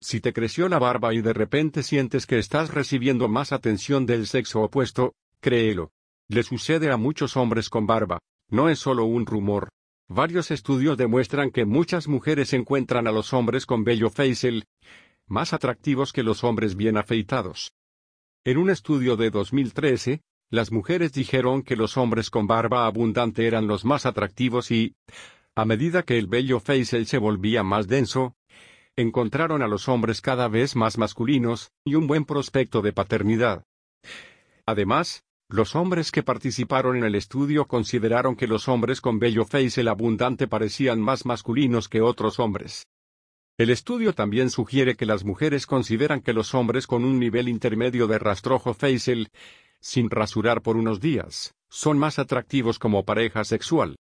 Si 0.00 0.22
te 0.22 0.32
creció 0.32 0.70
la 0.70 0.78
barba 0.78 1.12
y 1.12 1.20
de 1.20 1.34
repente 1.34 1.82
sientes 1.82 2.26
que 2.26 2.38
estás 2.38 2.72
recibiendo 2.72 3.28
más 3.28 3.52
atención 3.52 4.06
del 4.06 4.26
sexo 4.26 4.62
opuesto, 4.62 5.12
créelo. 5.40 5.90
Le 6.28 6.42
sucede 6.42 6.90
a 6.90 6.96
muchos 6.96 7.36
hombres 7.36 7.68
con 7.68 7.86
barba. 7.86 8.20
No 8.48 8.70
es 8.70 8.78
solo 8.78 9.04
un 9.04 9.26
rumor. 9.26 9.68
Varios 10.08 10.50
estudios 10.50 10.96
demuestran 10.96 11.50
que 11.50 11.66
muchas 11.66 12.08
mujeres 12.08 12.54
encuentran 12.54 13.06
a 13.06 13.12
los 13.12 13.34
hombres 13.34 13.66
con 13.66 13.84
bello 13.84 14.08
facial 14.08 14.64
más 15.26 15.52
atractivos 15.52 16.12
que 16.12 16.24
los 16.24 16.42
hombres 16.42 16.74
bien 16.74 16.96
afeitados. 16.96 17.72
En 18.42 18.56
un 18.56 18.70
estudio 18.70 19.16
de 19.16 19.28
2013, 19.30 20.22
las 20.48 20.72
mujeres 20.72 21.12
dijeron 21.12 21.62
que 21.62 21.76
los 21.76 21.98
hombres 21.98 22.30
con 22.30 22.46
barba 22.46 22.86
abundante 22.86 23.46
eran 23.46 23.66
los 23.66 23.84
más 23.84 24.06
atractivos 24.06 24.70
y, 24.70 24.96
a 25.54 25.66
medida 25.66 26.04
que 26.04 26.16
el 26.16 26.26
vello 26.26 26.58
facial 26.58 27.04
se 27.04 27.18
volvía 27.18 27.62
más 27.62 27.86
denso, 27.86 28.36
encontraron 28.96 29.60
a 29.60 29.68
los 29.68 29.90
hombres 29.90 30.22
cada 30.22 30.48
vez 30.48 30.74
más 30.74 30.96
masculinos, 30.96 31.70
y 31.84 31.96
un 31.96 32.06
buen 32.06 32.24
prospecto 32.24 32.80
de 32.80 32.94
paternidad. 32.94 33.66
Además, 34.64 35.22
los 35.50 35.76
hombres 35.76 36.10
que 36.10 36.22
participaron 36.22 36.96
en 36.96 37.04
el 37.04 37.16
estudio 37.16 37.66
consideraron 37.66 38.36
que 38.36 38.46
los 38.46 38.68
hombres 38.68 39.02
con 39.02 39.18
vello 39.18 39.44
facial 39.44 39.88
abundante 39.88 40.48
parecían 40.48 40.98
más 40.98 41.26
masculinos 41.26 41.90
que 41.90 42.00
otros 42.00 42.40
hombres. 42.40 42.86
El 43.60 43.68
estudio 43.68 44.14
también 44.14 44.48
sugiere 44.48 44.96
que 44.96 45.04
las 45.04 45.22
mujeres 45.22 45.66
consideran 45.66 46.22
que 46.22 46.32
los 46.32 46.54
hombres 46.54 46.86
con 46.86 47.04
un 47.04 47.18
nivel 47.18 47.46
intermedio 47.46 48.06
de 48.06 48.18
rastrojo 48.18 48.72
facial, 48.72 49.28
sin 49.80 50.08
rasurar 50.08 50.62
por 50.62 50.78
unos 50.78 50.98
días, 50.98 51.54
son 51.68 51.98
más 51.98 52.18
atractivos 52.18 52.78
como 52.78 53.04
pareja 53.04 53.44
sexual. 53.44 53.96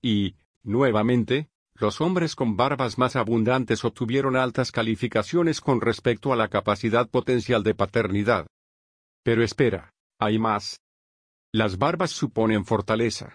Y, 0.00 0.36
nuevamente, 0.62 1.50
los 1.74 2.00
hombres 2.00 2.34
con 2.34 2.56
barbas 2.56 2.96
más 2.96 3.16
abundantes 3.16 3.84
obtuvieron 3.84 4.34
altas 4.34 4.72
calificaciones 4.72 5.60
con 5.60 5.82
respecto 5.82 6.32
a 6.32 6.36
la 6.36 6.48
capacidad 6.48 7.06
potencial 7.06 7.64
de 7.64 7.74
paternidad. 7.74 8.46
Pero 9.22 9.44
espera, 9.44 9.92
hay 10.18 10.38
más. 10.38 10.80
Las 11.52 11.76
barbas 11.76 12.12
suponen 12.12 12.64
fortaleza. 12.64 13.34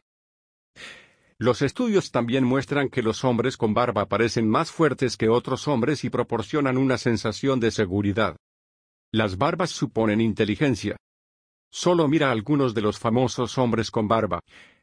Los 1.41 1.61
estudios 1.61 2.11
también 2.11 2.43
muestran 2.43 2.89
que 2.89 3.01
los 3.01 3.23
hombres 3.23 3.55
con 3.55 3.73
barba 3.73 4.09
parecen 4.09 4.49
más 4.49 4.71
fuertes 4.71 5.15
que 5.15 5.29
otros 5.29 5.69
hombres 5.69 6.03
y 6.03 6.09
proporcionan 6.09 6.77
una 6.77 6.97
sensación 6.97 7.61
de 7.61 7.71
seguridad. 7.71 8.35
Las 9.13 9.37
barbas 9.37 9.69
suponen 9.69 10.19
inteligencia. 10.19 10.97
Solo 11.71 12.09
mira 12.09 12.27
a 12.27 12.31
algunos 12.33 12.73
de 12.73 12.81
los 12.81 12.99
famosos 12.99 13.57
hombres 13.57 13.89
con 13.89 14.09
barba. 14.09 14.41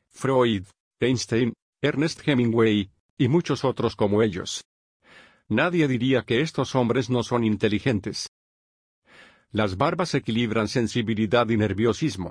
Freud, 0.08 0.64
Einstein, 0.98 1.52
Ernest 1.82 2.26
Hemingway, 2.26 2.90
y 3.18 3.28
muchos 3.28 3.62
otros 3.62 3.94
como 3.94 4.22
ellos. 4.22 4.64
Nadie 5.48 5.86
diría 5.86 6.22
que 6.22 6.40
estos 6.40 6.74
hombres 6.74 7.10
no 7.10 7.22
son 7.22 7.44
inteligentes. 7.44 8.30
Las 9.50 9.76
barbas 9.76 10.14
equilibran 10.14 10.68
sensibilidad 10.68 11.46
y 11.50 11.58
nerviosismo. 11.58 12.30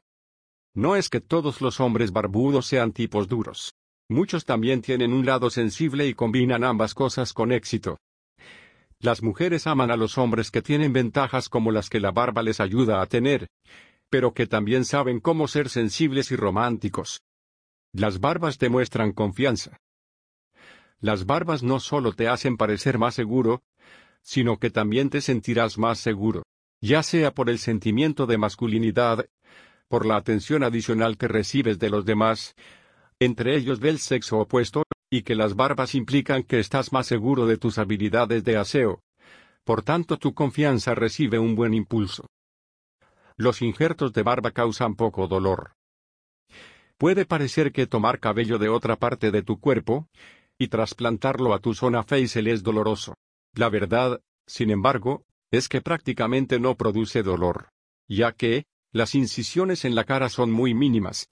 No 0.73 0.95
es 0.95 1.09
que 1.09 1.21
todos 1.21 1.61
los 1.61 1.79
hombres 1.79 2.11
barbudos 2.11 2.65
sean 2.65 2.91
tipos 2.91 3.27
duros. 3.27 3.71
Muchos 4.09 4.45
también 4.45 4.81
tienen 4.81 5.13
un 5.13 5.25
lado 5.25 5.49
sensible 5.49 6.07
y 6.07 6.13
combinan 6.13 6.63
ambas 6.63 6.93
cosas 6.93 7.33
con 7.33 7.51
éxito. 7.51 7.97
Las 8.99 9.23
mujeres 9.23 9.67
aman 9.67 9.91
a 9.91 9.97
los 9.97 10.17
hombres 10.17 10.51
que 10.51 10.61
tienen 10.61 10.93
ventajas 10.93 11.49
como 11.49 11.71
las 11.71 11.89
que 11.89 11.99
la 11.99 12.11
barba 12.11 12.43
les 12.43 12.59
ayuda 12.59 13.01
a 13.01 13.07
tener, 13.07 13.47
pero 14.09 14.33
que 14.33 14.47
también 14.47 14.85
saben 14.85 15.19
cómo 15.19 15.47
ser 15.47 15.69
sensibles 15.69 16.31
y 16.31 16.35
románticos. 16.35 17.21
Las 17.93 18.19
barbas 18.19 18.59
demuestran 18.59 19.11
confianza. 19.11 19.77
Las 20.99 21.25
barbas 21.25 21.63
no 21.63 21.79
solo 21.79 22.13
te 22.13 22.27
hacen 22.27 22.57
parecer 22.57 22.97
más 22.97 23.15
seguro, 23.15 23.63
sino 24.21 24.57
que 24.57 24.69
también 24.69 25.09
te 25.09 25.21
sentirás 25.21 25.77
más 25.77 25.99
seguro, 25.99 26.43
ya 26.81 27.03
sea 27.03 27.31
por 27.33 27.49
el 27.49 27.59
sentimiento 27.59 28.25
de 28.25 28.37
masculinidad, 28.37 29.25
por 29.87 30.05
la 30.05 30.15
atención 30.15 30.63
adicional 30.63 31.17
que 31.17 31.27
recibes 31.27 31.79
de 31.79 31.89
los 31.89 32.05
demás, 32.05 32.55
entre 33.19 33.55
ellos 33.55 33.79
del 33.79 33.99
sexo 33.99 34.39
opuesto, 34.39 34.83
y 35.09 35.21
que 35.21 35.35
las 35.35 35.55
barbas 35.55 35.95
implican 35.95 36.43
que 36.43 36.59
estás 36.59 36.91
más 36.91 37.07
seguro 37.07 37.45
de 37.45 37.57
tus 37.57 37.77
habilidades 37.77 38.43
de 38.43 38.57
aseo. 38.57 39.01
Por 39.63 39.81
tanto, 39.81 40.17
tu 40.17 40.33
confianza 40.33 40.95
recibe 40.95 41.39
un 41.39 41.55
buen 41.55 41.73
impulso. 41.73 42.27
Los 43.37 43.61
injertos 43.61 44.13
de 44.13 44.23
barba 44.23 44.51
causan 44.51 44.95
poco 44.95 45.27
dolor. 45.27 45.73
Puede 46.97 47.25
parecer 47.25 47.71
que 47.71 47.87
tomar 47.87 48.19
cabello 48.19 48.57
de 48.57 48.69
otra 48.69 48.95
parte 48.95 49.31
de 49.31 49.43
tu 49.43 49.59
cuerpo, 49.59 50.07
y 50.57 50.69
trasplantarlo 50.69 51.53
a 51.53 51.59
tu 51.59 51.73
zona 51.73 52.03
facial 52.03 52.47
es 52.47 52.63
doloroso. 52.63 53.15
La 53.53 53.69
verdad, 53.69 54.21
sin 54.47 54.69
embargo, 54.69 55.23
es 55.51 55.67
que 55.67 55.81
prácticamente 55.81 56.59
no 56.59 56.75
produce 56.75 57.23
dolor, 57.23 57.69
ya 58.07 58.31
que, 58.31 58.65
las 58.91 59.15
incisiones 59.15 59.83
en 59.83 59.95
la 59.95 60.05
cara 60.05 60.29
son 60.29 60.51
muy 60.51 60.73
mínimas, 60.73 61.27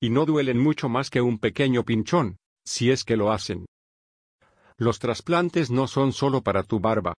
y 0.00 0.10
no 0.10 0.26
duelen 0.26 0.58
mucho 0.58 0.88
más 0.88 1.10
que 1.10 1.20
un 1.20 1.38
pequeño 1.38 1.84
pinchón, 1.84 2.38
si 2.64 2.90
es 2.90 3.04
que 3.04 3.16
lo 3.16 3.32
hacen. 3.32 3.66
Los 4.76 4.98
trasplantes 4.98 5.70
no 5.70 5.88
son 5.88 6.12
solo 6.12 6.42
para 6.42 6.62
tu 6.62 6.78
barba. 6.78 7.14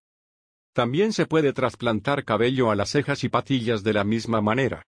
También 0.72 1.12
se 1.12 1.26
puede 1.26 1.52
trasplantar 1.52 2.24
cabello 2.24 2.70
a 2.70 2.76
las 2.76 2.90
cejas 2.90 3.24
y 3.24 3.28
patillas 3.28 3.82
de 3.82 3.92
la 3.92 4.04
misma 4.04 4.40
manera. 4.40 4.84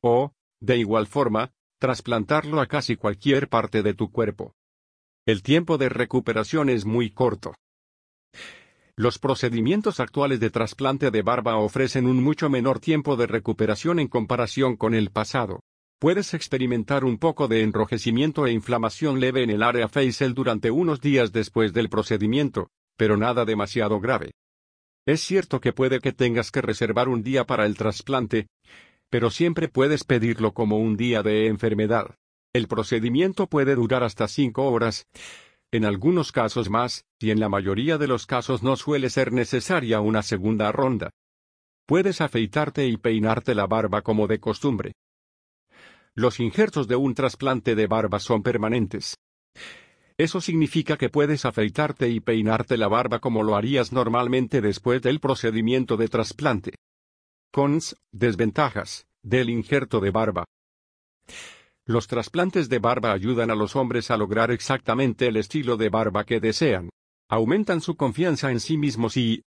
O, 0.00 0.32
de 0.60 0.78
igual 0.78 1.06
forma, 1.06 1.52
trasplantarlo 1.78 2.60
a 2.60 2.66
casi 2.66 2.96
cualquier 2.96 3.48
parte 3.48 3.82
de 3.82 3.94
tu 3.94 4.10
cuerpo. 4.10 4.54
El 5.26 5.42
tiempo 5.42 5.78
de 5.78 5.88
recuperación 5.88 6.68
es 6.68 6.84
muy 6.84 7.10
corto. 7.10 7.54
Los 8.96 9.18
procedimientos 9.18 10.00
actuales 10.00 10.40
de 10.40 10.50
trasplante 10.50 11.10
de 11.10 11.22
barba 11.22 11.56
ofrecen 11.56 12.06
un 12.06 12.22
mucho 12.22 12.48
menor 12.48 12.78
tiempo 12.78 13.16
de 13.16 13.26
recuperación 13.26 13.98
en 13.98 14.08
comparación 14.08 14.76
con 14.76 14.94
el 14.94 15.10
pasado. 15.10 15.60
Puedes 16.02 16.34
experimentar 16.34 17.04
un 17.04 17.16
poco 17.16 17.46
de 17.46 17.62
enrojecimiento 17.62 18.44
e 18.44 18.50
inflamación 18.50 19.20
leve 19.20 19.44
en 19.44 19.50
el 19.50 19.62
área 19.62 19.86
facial 19.86 20.34
durante 20.34 20.72
unos 20.72 21.00
días 21.00 21.30
después 21.30 21.72
del 21.72 21.88
procedimiento, 21.88 22.70
pero 22.96 23.16
nada 23.16 23.44
demasiado 23.44 24.00
grave. 24.00 24.32
Es 25.06 25.20
cierto 25.20 25.60
que 25.60 25.72
puede 25.72 26.00
que 26.00 26.10
tengas 26.10 26.50
que 26.50 26.60
reservar 26.60 27.08
un 27.08 27.22
día 27.22 27.44
para 27.44 27.66
el 27.66 27.76
trasplante, 27.76 28.48
pero 29.10 29.30
siempre 29.30 29.68
puedes 29.68 30.02
pedirlo 30.02 30.54
como 30.54 30.76
un 30.78 30.96
día 30.96 31.22
de 31.22 31.46
enfermedad. 31.46 32.16
El 32.52 32.66
procedimiento 32.66 33.46
puede 33.46 33.76
durar 33.76 34.02
hasta 34.02 34.26
cinco 34.26 34.72
horas, 34.72 35.06
en 35.70 35.84
algunos 35.84 36.32
casos 36.32 36.68
más, 36.68 37.04
y 37.20 37.30
en 37.30 37.38
la 37.38 37.48
mayoría 37.48 37.96
de 37.96 38.08
los 38.08 38.26
casos 38.26 38.64
no 38.64 38.74
suele 38.74 39.08
ser 39.08 39.30
necesaria 39.30 40.00
una 40.00 40.22
segunda 40.22 40.72
ronda. 40.72 41.10
Puedes 41.86 42.20
afeitarte 42.20 42.88
y 42.88 42.96
peinarte 42.96 43.54
la 43.54 43.68
barba 43.68 44.02
como 44.02 44.26
de 44.26 44.40
costumbre. 44.40 44.94
Los 46.14 46.40
injertos 46.40 46.88
de 46.88 46.96
un 46.96 47.14
trasplante 47.14 47.74
de 47.74 47.86
barba 47.86 48.20
son 48.20 48.42
permanentes. 48.42 49.16
Eso 50.18 50.42
significa 50.42 50.98
que 50.98 51.08
puedes 51.08 51.46
afeitarte 51.46 52.10
y 52.10 52.20
peinarte 52.20 52.76
la 52.76 52.88
barba 52.88 53.18
como 53.18 53.42
lo 53.42 53.56
harías 53.56 53.92
normalmente 53.92 54.60
después 54.60 55.00
del 55.00 55.20
procedimiento 55.20 55.96
de 55.96 56.08
trasplante. 56.08 56.74
Cons, 57.50 57.96
desventajas, 58.12 59.06
del 59.22 59.48
injerto 59.48 60.00
de 60.00 60.10
barba. 60.10 60.44
Los 61.86 62.08
trasplantes 62.08 62.68
de 62.68 62.78
barba 62.78 63.12
ayudan 63.12 63.50
a 63.50 63.54
los 63.54 63.74
hombres 63.74 64.10
a 64.10 64.18
lograr 64.18 64.50
exactamente 64.50 65.28
el 65.28 65.36
estilo 65.38 65.78
de 65.78 65.88
barba 65.88 66.24
que 66.24 66.40
desean. 66.40 66.90
Aumentan 67.30 67.80
su 67.80 67.96
confianza 67.96 68.50
en 68.50 68.60
sí 68.60 68.76
mismos 68.76 69.16
y, 69.16 69.42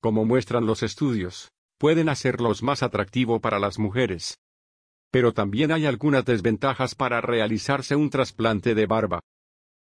como 0.00 0.24
muestran 0.24 0.66
los 0.66 0.84
estudios, 0.84 1.50
pueden 1.78 2.08
hacerlos 2.08 2.62
más 2.62 2.84
atractivo 2.84 3.40
para 3.40 3.58
las 3.58 3.78
mujeres. 3.80 4.38
Pero 5.10 5.32
también 5.32 5.72
hay 5.72 5.86
algunas 5.86 6.24
desventajas 6.24 6.94
para 6.94 7.20
realizarse 7.20 7.96
un 7.96 8.10
trasplante 8.10 8.74
de 8.74 8.86
barba. 8.86 9.20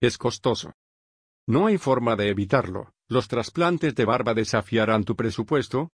Es 0.01 0.17
costoso. 0.17 0.73
No 1.47 1.67
hay 1.67 1.79
forma 1.79 2.17
de 2.17 2.29
evitarlo. 2.29 2.93
Los 3.09 3.29
trasplantes 3.29 3.95
de 3.95 4.05
barba 4.05 4.35
desafiarán 4.35 5.05
tu 5.05 5.17
presupuesto. 5.17 5.91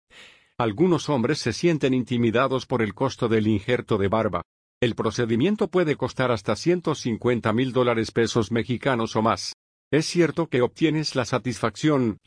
Algunos 0.57 1.10
hombres 1.10 1.39
se 1.39 1.53
sienten 1.53 1.93
intimidados 1.93 2.65
por 2.65 2.81
el 2.81 2.93
costo 2.93 3.27
del 3.27 3.48
injerto 3.48 3.98
de 3.98 4.07
barba. 4.07 4.41
El 4.81 4.95
procedimiento 4.95 5.69
puede 5.69 5.95
costar 5.95 6.31
hasta 6.31 6.55
150 6.55 7.53
mil 7.53 7.72
dólares 7.72 8.12
pesos 8.12 8.51
mexicanos 8.51 9.15
o 9.15 9.22
más. 9.22 9.55
Es 9.91 10.05
cierto 10.05 10.48
que 10.48 10.62
obtienes 10.62 11.15
la 11.15 11.25
satisfacción 11.25 12.19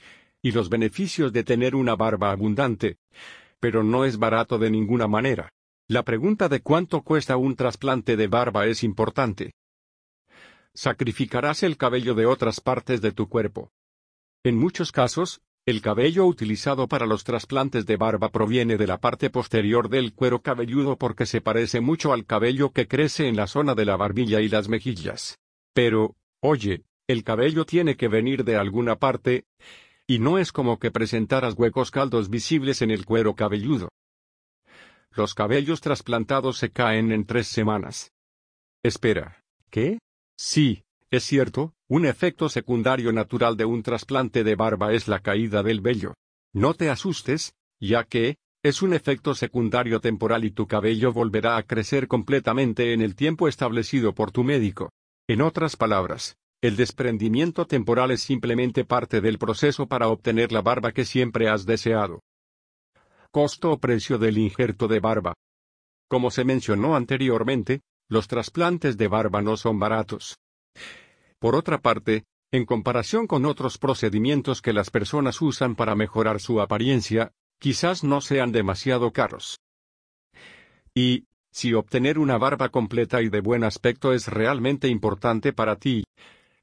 y 0.42 0.52
los 0.52 0.68
beneficios 0.68 1.33
de 1.33 1.45
tener 1.45 1.75
una 1.75 1.97
barba 1.97 2.30
abundante, 2.30 2.97
pero 3.61 3.83
no 3.83 4.04
es 4.04 4.18
barato 4.18 4.59
de 4.59 4.71
ninguna 4.71 5.07
manera. 5.07 5.50
La 5.90 6.02
pregunta 6.02 6.50
de 6.50 6.61
cuánto 6.61 7.00
cuesta 7.00 7.38
un 7.38 7.57
trasplante 7.57 8.18
de 8.18 8.26
barba 8.26 8.66
es 8.66 8.85
importante. 8.85 9.54
Sacrificarás 10.75 11.62
el 11.62 11.78
cabello 11.78 12.14
de 12.14 12.26
otras 12.26 12.61
partes 12.61 13.00
de 13.00 13.11
tu 13.11 13.30
cuerpo. 13.30 13.73
En 14.45 14.59
muchos 14.59 14.92
casos, 14.92 15.40
el 15.64 15.80
cabello 15.80 16.26
utilizado 16.26 16.88
para 16.88 17.07
los 17.07 17.25
trasplantes 17.25 17.87
de 17.87 17.97
barba 17.97 18.28
proviene 18.28 18.76
de 18.76 18.87
la 18.87 19.00
parte 19.00 19.30
posterior 19.30 19.88
del 19.88 20.12
cuero 20.12 20.42
cabelludo 20.42 20.99
porque 20.99 21.25
se 21.25 21.40
parece 21.40 21.80
mucho 21.80 22.12
al 22.12 22.26
cabello 22.26 22.71
que 22.71 22.87
crece 22.87 23.26
en 23.26 23.37
la 23.37 23.47
zona 23.47 23.75
de 23.75 23.87
la 23.87 23.97
barbilla 23.97 24.42
y 24.42 24.50
las 24.50 24.68
mejillas. 24.68 25.38
Pero, 25.73 26.16
oye, 26.40 26.85
el 27.07 27.25
cabello 27.25 27.64
tiene 27.64 27.97
que 27.97 28.09
venir 28.09 28.45
de 28.45 28.57
alguna 28.57 28.97
parte, 28.97 29.47
y 30.07 30.18
no 30.18 30.37
es 30.37 30.52
como 30.52 30.78
que 30.78 30.90
presentaras 30.90 31.54
huecos 31.57 31.90
caldos 31.90 32.28
visibles 32.28 32.83
en 32.83 32.90
el 32.90 33.07
cuero 33.07 33.35
cabelludo. 33.35 33.88
Los 35.18 35.34
cabellos 35.34 35.80
trasplantados 35.80 36.58
se 36.58 36.70
caen 36.70 37.10
en 37.10 37.26
tres 37.26 37.48
semanas. 37.48 38.12
Espera, 38.84 39.42
¿qué? 39.68 39.98
Sí, 40.38 40.84
es 41.10 41.25
cierto, 41.25 41.75
un 41.88 42.06
efecto 42.06 42.48
secundario 42.48 43.12
natural 43.12 43.56
de 43.56 43.64
un 43.64 43.82
trasplante 43.82 44.44
de 44.44 44.54
barba 44.54 44.92
es 44.92 45.08
la 45.08 45.18
caída 45.18 45.64
del 45.64 45.80
vello. 45.80 46.14
No 46.54 46.75
te 46.75 46.88
asustes, 46.88 47.52
ya 47.80 48.04
que, 48.04 48.37
Es 48.62 48.80
un 48.80 48.94
efecto 48.94 49.34
secundario 49.34 50.00
temporal 50.00 50.44
y 50.44 50.52
tu 50.52 50.68
cabello 50.68 51.12
volverá 51.12 51.56
a 51.56 51.64
crecer 51.64 52.06
completamente 52.06 52.92
en 52.92 53.02
el 53.02 53.16
tiempo 53.16 53.48
establecido 53.48 54.14
por 54.14 54.30
tu 54.30 54.44
médico. 54.44 54.92
En 55.28 55.42
otras 55.42 55.75
palabras, 55.75 56.37
el 56.62 56.76
desprendimiento 56.76 57.66
temporal 57.66 58.12
es 58.12 58.20
simplemente 58.20 58.84
parte 58.84 59.20
del 59.20 59.38
proceso 59.38 59.88
para 59.88 60.06
obtener 60.06 60.52
la 60.52 60.62
barba 60.62 60.92
que 60.92 61.04
siempre 61.04 61.48
has 61.48 61.66
deseado. 61.66 62.20
Costo 63.30 63.73
o 63.73 63.78
precio 63.78 64.16
del 64.16 64.38
injerto 64.38 64.88
de 64.88 65.00
barba. 65.00 65.35
Como 66.08 66.30
se 66.30 66.44
mencionó 66.44 66.97
anteriormente, 66.97 67.82
los 68.08 68.26
trasplantes 68.26 68.97
de 68.97 69.06
barba 69.06 69.42
no 69.42 69.58
son 69.58 69.78
baratos. 69.78 70.38
Por 71.38 71.54
otra 71.54 71.78
parte, 71.78 72.25
en 72.50 72.64
comparación 72.64 73.26
con 73.26 73.44
otros 73.44 73.76
procedimientos 73.76 74.62
que 74.62 74.73
las 74.73 74.88
personas 74.88 75.42
usan 75.42 75.76
para 75.76 75.94
mejorar 75.94 76.40
su 76.40 76.62
apariencia, 76.62 77.32
quizás 77.58 78.02
no 78.02 78.23
sean 78.23 78.50
demasiado 78.50 79.12
caros. 79.12 79.61
Y, 80.94 81.26
si 81.52 81.75
obtener 81.75 82.18
una 82.18 82.38
barba 82.38 82.70
completa 82.70 83.20
y 83.20 83.28
de 83.28 83.40
buen 83.40 83.62
aspecto 83.62 84.14
es 84.14 84.28
realmente 84.28 84.88
importante 84.88 85.52
para 85.52 85.76
ti, 85.76 86.04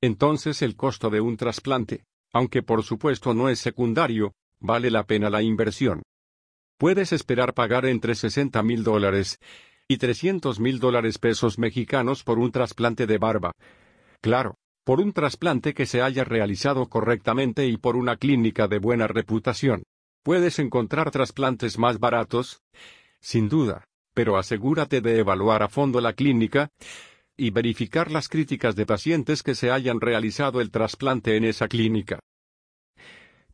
entonces 0.02 0.64
el 0.64 0.76
costo 0.76 1.12
de 1.12 1.22
un 1.22 1.38
trasplante, 1.38 2.06
aunque 2.34 2.64
por 2.64 2.84
supuesto 2.84 3.36
no 3.36 3.50
es 3.50 3.60
secundario, 3.60 4.34
vale 4.60 4.90
la 4.90 5.06
pena 5.06 5.30
la 5.30 5.44
inversión. 5.44 6.02
Puedes 6.78 7.14
esperar 7.14 7.54
pagar 7.54 7.86
entre 7.86 8.16
60 8.16 8.62
mil 8.62 8.84
dólares 8.84 9.40
y 9.88 9.98
300 9.98 10.60
mil 10.60 10.80
dólares 10.80 11.20
pesos 11.20 11.58
mexicanos 11.58 12.24
por 12.24 12.38
un 12.38 12.52
trasplante 12.52 13.08
de 13.08 13.18
barba. 13.18 13.54
Claro, 14.22 14.56
por 14.84 15.00
un 15.00 15.14
trasplante 15.14 15.74
que 15.74 15.86
se 15.86 16.02
haya 16.02 16.26
realizado 16.26 16.88
correctamente 16.90 17.66
y 17.66 17.78
por 17.78 17.96
una 17.96 18.18
clínica 18.18 18.68
de 18.68 18.80
buena 18.80 19.08
reputación. 19.08 19.84
Puedes 20.22 20.60
encontrar 20.60 21.12
trasplantes 21.12 21.80
más 21.80 22.00
baratos, 22.00 22.62
sin 23.22 23.48
duda, 23.48 23.86
pero 24.14 24.38
asegúrate 24.38 25.00
de 25.00 25.20
evaluar 25.20 25.64
a 25.64 25.70
fondo 25.70 26.02
la 26.02 26.12
clínica 26.12 26.70
y 27.38 27.52
verificar 27.52 28.12
las 28.12 28.28
críticas 28.28 28.76
de 28.76 28.86
pacientes 28.86 29.44
que 29.44 29.56
se 29.56 29.72
hayan 29.72 30.02
realizado 30.02 30.60
el 30.60 30.72
trasplante 30.72 31.38
en 31.38 31.46
esa 31.46 31.70
clínica. 31.70 32.20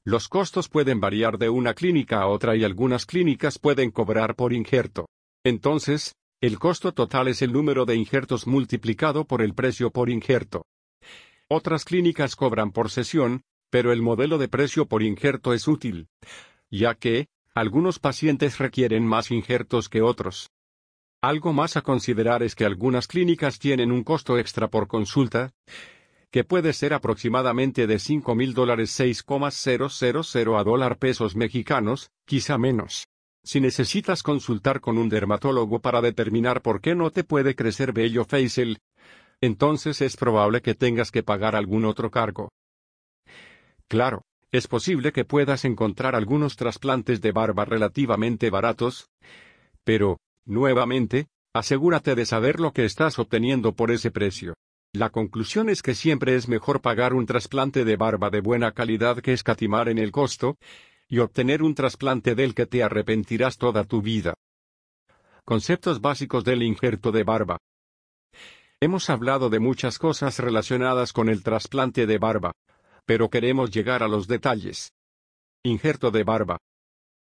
Los 0.04 0.28
costos 0.28 0.68
pueden 0.68 1.00
variar 1.00 1.38
de 1.38 1.50
una 1.50 1.76
clínica 1.76 2.22
a 2.22 2.28
otra 2.28 2.56
y 2.56 2.64
algunas 2.64 3.06
clínicas 3.06 3.60
pueden 3.60 3.92
cobrar 3.92 4.36
por 4.36 4.52
injerto. 4.52 5.08
Entonces, 5.44 6.16
el 6.42 6.58
costo 6.58 6.92
total 6.92 7.28
es 7.28 7.44
el 7.44 7.54
número 7.54 7.86
de 7.86 7.96
injertos 7.96 8.48
multiplicado 8.48 9.26
por 9.26 9.44
el 9.44 9.54
precio 9.54 9.92
por 9.92 10.10
injerto. 10.10 10.66
Otras 11.48 11.86
clínicas 11.86 12.36
cobran 12.36 12.72
por 12.72 12.90
sesión, 12.90 13.44
pero 13.70 13.92
el 13.92 14.02
modelo 14.02 14.40
de 14.40 14.48
precio 14.48 14.88
por 14.88 15.04
injerto 15.04 15.54
es 15.54 15.68
útil, 15.68 16.08
ya 16.72 16.96
que, 16.96 17.28
algunos 17.54 18.00
pacientes 18.00 18.58
requieren 18.58 19.06
más 19.06 19.30
injertos 19.30 19.88
que 19.88 20.02
otros. 20.02 20.50
Algo 21.22 21.54
más 21.54 21.78
a 21.78 21.84
considerar 21.84 22.42
es 22.42 22.56
que 22.56 22.66
algunas 22.66 23.06
clínicas 23.06 23.60
tienen 23.60 23.92
un 23.92 24.04
costo 24.04 24.40
extra 24.40 24.68
por 24.68 24.88
consulta, 24.88 25.52
que 26.32 26.46
puede 26.46 26.72
ser 26.72 26.94
aproximadamente 26.94 27.88
de 27.88 28.00
5 28.00 28.36
mil 28.36 28.54
dólares 28.54 28.92
6,000 28.92 30.56
a 30.56 30.64
dólar 30.64 30.98
pesos 30.98 31.36
mexicanos, 31.36 32.10
quizá 32.26 32.58
menos. 32.58 33.06
Si 33.44 33.60
necesitas 33.60 34.24
consultar 34.24 34.80
con 34.80 34.98
un 34.98 35.10
dermatólogo 35.10 35.80
para 35.80 36.00
determinar 36.00 36.62
por 36.62 36.80
qué 36.80 36.96
no 36.96 37.12
te 37.12 37.24
puede 37.24 37.56
crecer 37.56 37.92
vello 37.92 38.24
facial, 38.24 38.80
entonces 39.42 40.02
es 40.02 40.16
probable 40.16 40.62
que 40.62 40.76
tengas 40.76 41.12
que 41.12 41.24
pagar 41.24 41.56
algún 41.56 41.86
otro 41.86 42.12
cargo. 42.12 42.50
Claro, 43.88 44.22
es 44.52 44.68
posible 44.68 45.12
que 45.12 45.26
puedas 45.26 45.66
encontrar 45.66 46.16
algunos 46.16 46.56
trasplantes 46.56 47.20
de 47.20 47.32
barba 47.32 47.66
relativamente 47.66 48.50
baratos, 48.50 49.10
pero, 49.84 50.18
nuevamente, 50.46 51.28
asegúrate 51.54 52.16
de 52.16 52.26
saber 52.26 52.60
lo 52.60 52.72
que 52.72 52.86
estás 52.86 53.18
obteniendo 53.20 53.74
por 53.74 53.92
ese 53.92 54.12
precio. 54.12 54.54
La 54.94 55.10
conclusión 55.10 55.70
es 55.70 55.82
que 55.82 55.96
siempre 55.96 56.36
es 56.36 56.50
mejor 56.50 56.82
pagar 56.82 57.14
un 57.14 57.26
trasplante 57.26 57.86
de 57.86 57.96
barba 57.96 58.30
de 58.30 58.42
buena 58.42 58.74
calidad 58.74 59.22
que 59.22 59.32
escatimar 59.32 59.88
en 59.88 59.98
el 59.98 60.12
costo, 60.12 60.58
y 61.08 61.20
obtener 61.20 61.64
un 61.64 61.76
trasplante 61.76 62.36
del 62.36 62.54
que 62.54 62.66
te 62.66 62.84
arrepentirás 62.84 63.58
toda 63.58 63.86
tu 63.86 64.02
vida. 64.02 64.34
Conceptos 65.46 66.02
básicos 66.02 66.44
del 66.44 66.62
injerto 66.64 67.12
de 67.12 67.24
barba. 67.24 67.58
Hemos 68.82 69.10
hablado 69.10 69.50
de 69.50 69.60
muchas 69.60 69.98
cosas 69.98 70.40
relacionadas 70.40 71.14
con 71.14 71.30
el 71.30 71.42
trasplante 71.42 72.06
de 72.06 72.18
barba, 72.18 72.52
pero 73.06 73.30
queremos 73.30 73.72
llegar 73.72 74.04
a 74.04 74.08
los 74.10 74.28
detalles. 74.28 74.92
Injerto 75.64 76.12
de 76.12 76.24
barba. 76.24 76.58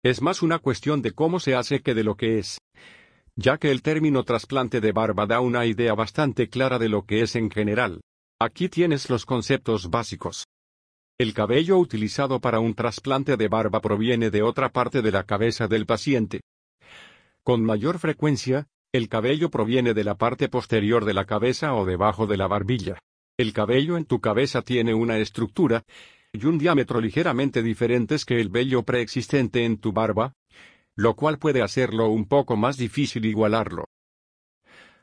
Es 0.04 0.22
más 0.22 0.42
una 0.42 0.58
cuestión 0.58 1.04
de 1.04 1.12
cómo 1.12 1.40
se 1.40 1.54
hace 1.54 1.82
que 1.82 1.94
de 1.94 2.04
lo 2.04 2.16
que 2.16 2.40
es, 2.40 2.58
ya 3.42 3.58
que 3.58 3.72
el 3.72 3.82
término 3.82 4.24
trasplante 4.24 4.80
de 4.80 4.92
barba 4.92 5.26
da 5.26 5.40
una 5.40 5.66
idea 5.66 5.94
bastante 5.96 6.48
clara 6.48 6.78
de 6.78 6.90
lo 6.90 7.06
que 7.06 7.22
es 7.22 7.36
en 7.36 7.50
general. 7.50 8.02
Aquí 8.40 8.70
tienes 8.70 9.10
los 9.10 9.26
conceptos 9.26 9.90
básicos. 9.90 10.46
El 11.20 11.34
cabello 11.34 11.78
utilizado 11.78 12.40
para 12.40 12.60
un 12.60 12.74
trasplante 12.74 13.38
de 13.38 13.48
barba 13.48 13.82
proviene 13.82 14.30
de 14.30 14.44
otra 14.44 14.70
parte 14.70 15.02
de 15.02 15.12
la 15.12 15.24
cabeza 15.24 15.68
del 15.68 15.86
paciente. 15.86 16.42
Con 17.44 17.64
mayor 17.64 18.00
frecuencia, 18.00 18.68
el 18.94 19.10
cabello 19.10 19.50
proviene 19.50 19.94
de 19.94 20.04
la 20.04 20.16
parte 20.16 20.50
posterior 20.50 21.06
de 21.06 21.14
la 21.14 21.26
cabeza 21.26 21.74
o 21.74 21.86
debajo 21.86 22.28
de 22.28 22.38
la 22.38 22.48
barbilla. 22.48 23.00
El 23.38 23.54
cabello 23.54 23.98
en 23.98 24.06
tu 24.06 24.20
cabeza 24.20 24.62
tiene 24.62 24.94
una 24.94 25.18
estructura 25.18 25.84
y 26.34 26.46
un 26.46 26.58
diámetro 26.58 27.02
ligeramente 27.02 27.62
diferentes 27.64 28.26
que 28.26 28.40
el 28.40 28.50
vello 28.50 28.84
preexistente 28.84 29.66
en 29.66 29.78
tu 29.78 29.92
barba, 29.92 30.34
lo 30.96 31.16
cual 31.16 31.40
puede 31.40 31.62
hacerlo 31.62 32.10
un 32.10 32.26
poco 32.28 32.58
más 32.58 32.78
difícil 32.78 33.26
igualarlo. 33.26 33.86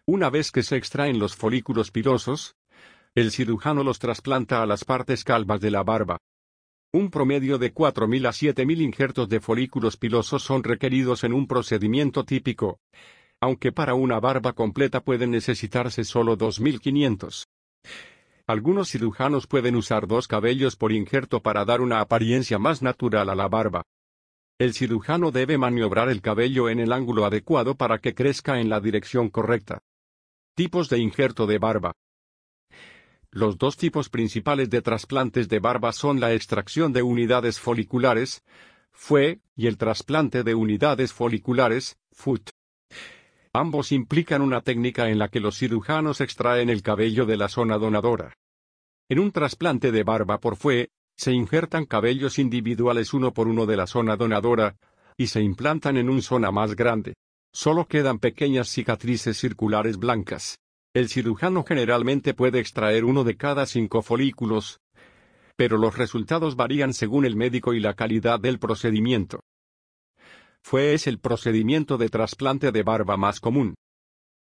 Una 0.07 0.31
vez 0.31 0.51
que 0.51 0.63
se 0.63 0.77
extraen 0.77 1.19
los 1.19 1.37
folículos 1.37 1.91
pilosos, 1.91 2.55
el 3.15 3.31
cirujano 3.31 3.83
los 3.83 3.99
trasplanta 3.99 4.63
a 4.63 4.67
las 4.67 4.85
partes 4.85 5.25
calvas 5.25 5.61
de 5.61 5.71
la 5.71 5.83
barba. 5.83 6.19
Un 6.93 7.11
promedio 7.11 7.59
de 7.59 7.75
4.000 7.75 8.27
a 8.27 8.31
7.000 8.31 8.81
injertos 8.81 9.29
de 9.29 9.41
folículos 9.41 9.97
pilosos 9.97 10.43
son 10.43 10.63
requeridos 10.63 11.25
en 11.25 11.35
un 11.35 11.47
procedimiento 11.47 12.25
típico, 12.25 12.79
aunque 13.41 13.73
para 13.73 13.95
una 13.95 14.19
barba 14.21 14.53
completa 14.55 15.03
pueden 15.03 15.31
necesitarse 15.31 16.05
solo 16.05 16.39
2.500. 16.39 17.45
Algunos 18.47 18.91
cirujanos 18.91 19.47
pueden 19.47 19.77
usar 19.77 20.07
dos 20.07 20.27
cabellos 20.27 20.77
por 20.77 20.93
injerto 20.93 21.43
para 21.43 21.67
dar 21.67 21.83
una 21.83 22.01
apariencia 22.01 22.59
más 22.59 22.81
natural 22.81 23.29
a 23.29 23.35
la 23.35 23.49
barba. 23.49 23.83
El 24.59 24.75
cirujano 24.75 25.31
debe 25.31 25.57
maniobrar 25.57 26.09
el 26.09 26.21
cabello 26.21 26.69
en 26.69 26.81
el 26.81 26.93
ángulo 26.93 27.25
adecuado 27.25 27.77
para 27.77 27.99
que 27.99 28.17
crezca 28.17 28.61
en 28.61 28.69
la 28.69 28.81
dirección 28.81 29.31
correcta. 29.31 29.83
Tipos 30.57 30.89
de 30.89 30.99
injerto 30.99 31.47
de 31.47 31.59
barba. 31.59 31.93
Los 33.31 33.57
dos 33.57 33.77
tipos 33.77 34.09
principales 34.09 34.69
de 34.69 34.83
trasplantes 34.83 35.49
de 35.49 35.61
barba 35.61 35.93
son 35.93 36.19
la 36.19 36.35
extracción 36.35 36.93
de 36.93 37.03
unidades 37.03 37.61
foliculares, 37.61 38.43
FUE, 38.91 39.41
y 39.55 39.69
el 39.69 39.79
trasplante 39.79 40.43
de 40.43 40.57
unidades 40.57 41.13
foliculares, 41.13 41.97
FUT. 42.11 42.51
Ambos 43.53 43.93
implican 43.93 44.43
una 44.43 44.63
técnica 44.63 45.09
en 45.09 45.21
la 45.21 45.29
que 45.29 45.39
los 45.39 45.57
cirujanos 45.57 46.21
extraen 46.21 46.69
el 46.69 46.83
cabello 46.83 47.27
de 47.27 47.37
la 47.37 47.49
zona 47.49 47.79
donadora. 47.79 48.35
En 49.09 49.21
un 49.21 49.31
trasplante 49.31 49.93
de 49.93 50.03
barba 50.03 50.41
por 50.41 50.57
fue, 50.57 50.91
se 51.19 51.33
injertan 51.33 51.85
cabellos 51.85 52.39
individuales 52.39 53.13
uno 53.13 53.35
por 53.35 53.49
uno 53.49 53.67
de 53.67 53.77
la 53.77 53.89
zona 53.89 54.17
donadora, 54.17 54.77
y 55.17 55.27
se 55.27 55.43
implantan 55.43 55.97
en 55.97 56.09
una 56.09 56.23
zona 56.23 56.53
más 56.53 56.77
grande. 56.77 57.15
Solo 57.53 57.87
quedan 57.87 58.21
pequeñas 58.21 58.69
cicatrices 58.69 59.37
circulares 59.37 59.99
blancas. 59.99 60.59
El 60.95 61.09
cirujano 61.09 61.65
generalmente 61.65 62.35
puede 62.35 62.61
extraer 62.61 63.05
uno 63.05 63.25
de 63.25 63.37
cada 63.37 63.67
cinco 63.67 64.01
folículos, 64.01 64.79
pero 65.57 65.77
los 65.77 65.99
resultados 65.99 66.55
varían 66.55 66.95
según 66.95 67.25
el 67.25 67.35
médico 67.35 67.75
y 67.75 67.81
la 67.81 67.95
calidad 67.95 68.39
del 68.39 68.61
procedimiento. 68.61 69.41
Fue 70.63 70.95
es 70.95 71.09
el 71.09 71.19
procedimiento 71.19 71.99
de 71.99 72.11
trasplante 72.11 72.71
de 72.71 72.83
barba 72.85 73.17
más 73.17 73.41
común. 73.41 73.75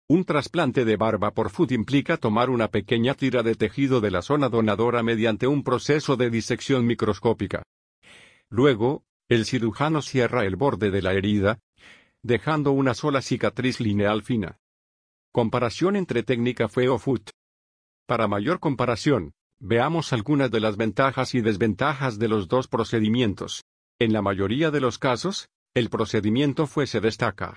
Un 0.08 0.24
trasplante 0.24 0.84
de 0.84 0.96
barba 0.96 1.32
por 1.32 1.50
foot 1.50 1.72
implica 1.72 2.16
tomar 2.16 2.48
una 2.48 2.68
pequeña 2.68 3.14
tira 3.14 3.42
de 3.42 3.56
tejido 3.56 4.00
de 4.00 4.12
la 4.12 4.22
zona 4.22 4.48
donadora 4.48 5.02
mediante 5.02 5.48
un 5.48 5.64
proceso 5.64 6.16
de 6.16 6.30
disección 6.30 6.86
microscópica. 6.86 7.64
Luego, 8.48 9.02
el 9.28 9.46
cirujano 9.46 10.02
cierra 10.02 10.44
el 10.44 10.54
borde 10.54 10.92
de 10.92 11.02
la 11.02 11.14
herida, 11.14 11.58
dejando 12.22 12.70
una 12.70 12.94
sola 12.94 13.20
cicatriz 13.20 13.80
lineal 13.80 14.22
fina. 14.22 14.58
Comparación 15.32 15.96
entre 15.96 16.22
técnica 16.22 16.68
fue 16.68 16.88
o 16.88 16.98
foot. 16.98 17.30
Para 18.06 18.28
mayor 18.28 18.60
comparación, 18.60 19.32
veamos 19.58 20.12
algunas 20.12 20.52
de 20.52 20.60
las 20.60 20.76
ventajas 20.76 21.34
y 21.34 21.40
desventajas 21.40 22.20
de 22.20 22.28
los 22.28 22.46
dos 22.46 22.68
procedimientos. 22.68 23.64
En 23.98 24.12
la 24.12 24.22
mayoría 24.22 24.70
de 24.70 24.80
los 24.80 24.98
casos, 24.98 25.48
el 25.74 25.90
procedimiento 25.90 26.68
fue 26.68 26.86
se 26.86 27.00
destaca. 27.00 27.56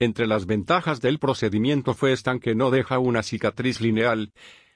Entre 0.00 0.26
las 0.26 0.46
ventajas 0.46 1.02
del 1.02 1.18
procedimiento 1.18 1.92
fue 1.92 2.12
están 2.12 2.40
que 2.40 2.54
no 2.54 2.70
deja 2.70 2.98
una 2.98 3.22
cicatriz 3.22 3.82
lineal, 3.82 4.32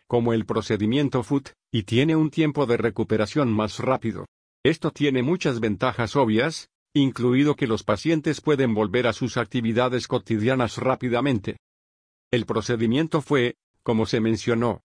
como 0.06 0.34
el 0.34 0.44
procedimiento 0.44 1.22
FUT, 1.22 1.48
y 1.72 1.84
tiene 1.84 2.14
un 2.14 2.30
tiempo 2.30 2.66
de 2.66 2.76
recuperación 2.76 3.50
más 3.50 3.78
rápido. 3.78 4.26
Esto 4.62 4.90
tiene 4.90 5.22
muchas 5.22 5.60
ventajas 5.60 6.14
obvias, 6.14 6.68
incluido 6.94 7.56
que 7.56 7.66
los 7.66 7.84
pacientes 7.84 8.42
pueden 8.42 8.74
volver 8.74 9.06
a 9.06 9.14
sus 9.14 9.38
actividades 9.38 10.08
cotidianas 10.08 10.76
rápidamente. 10.76 11.56
El 12.30 12.44
procedimiento 12.44 13.22
fue, 13.22 13.54
como 13.82 14.04
se 14.04 14.20
mencionó, 14.20 14.82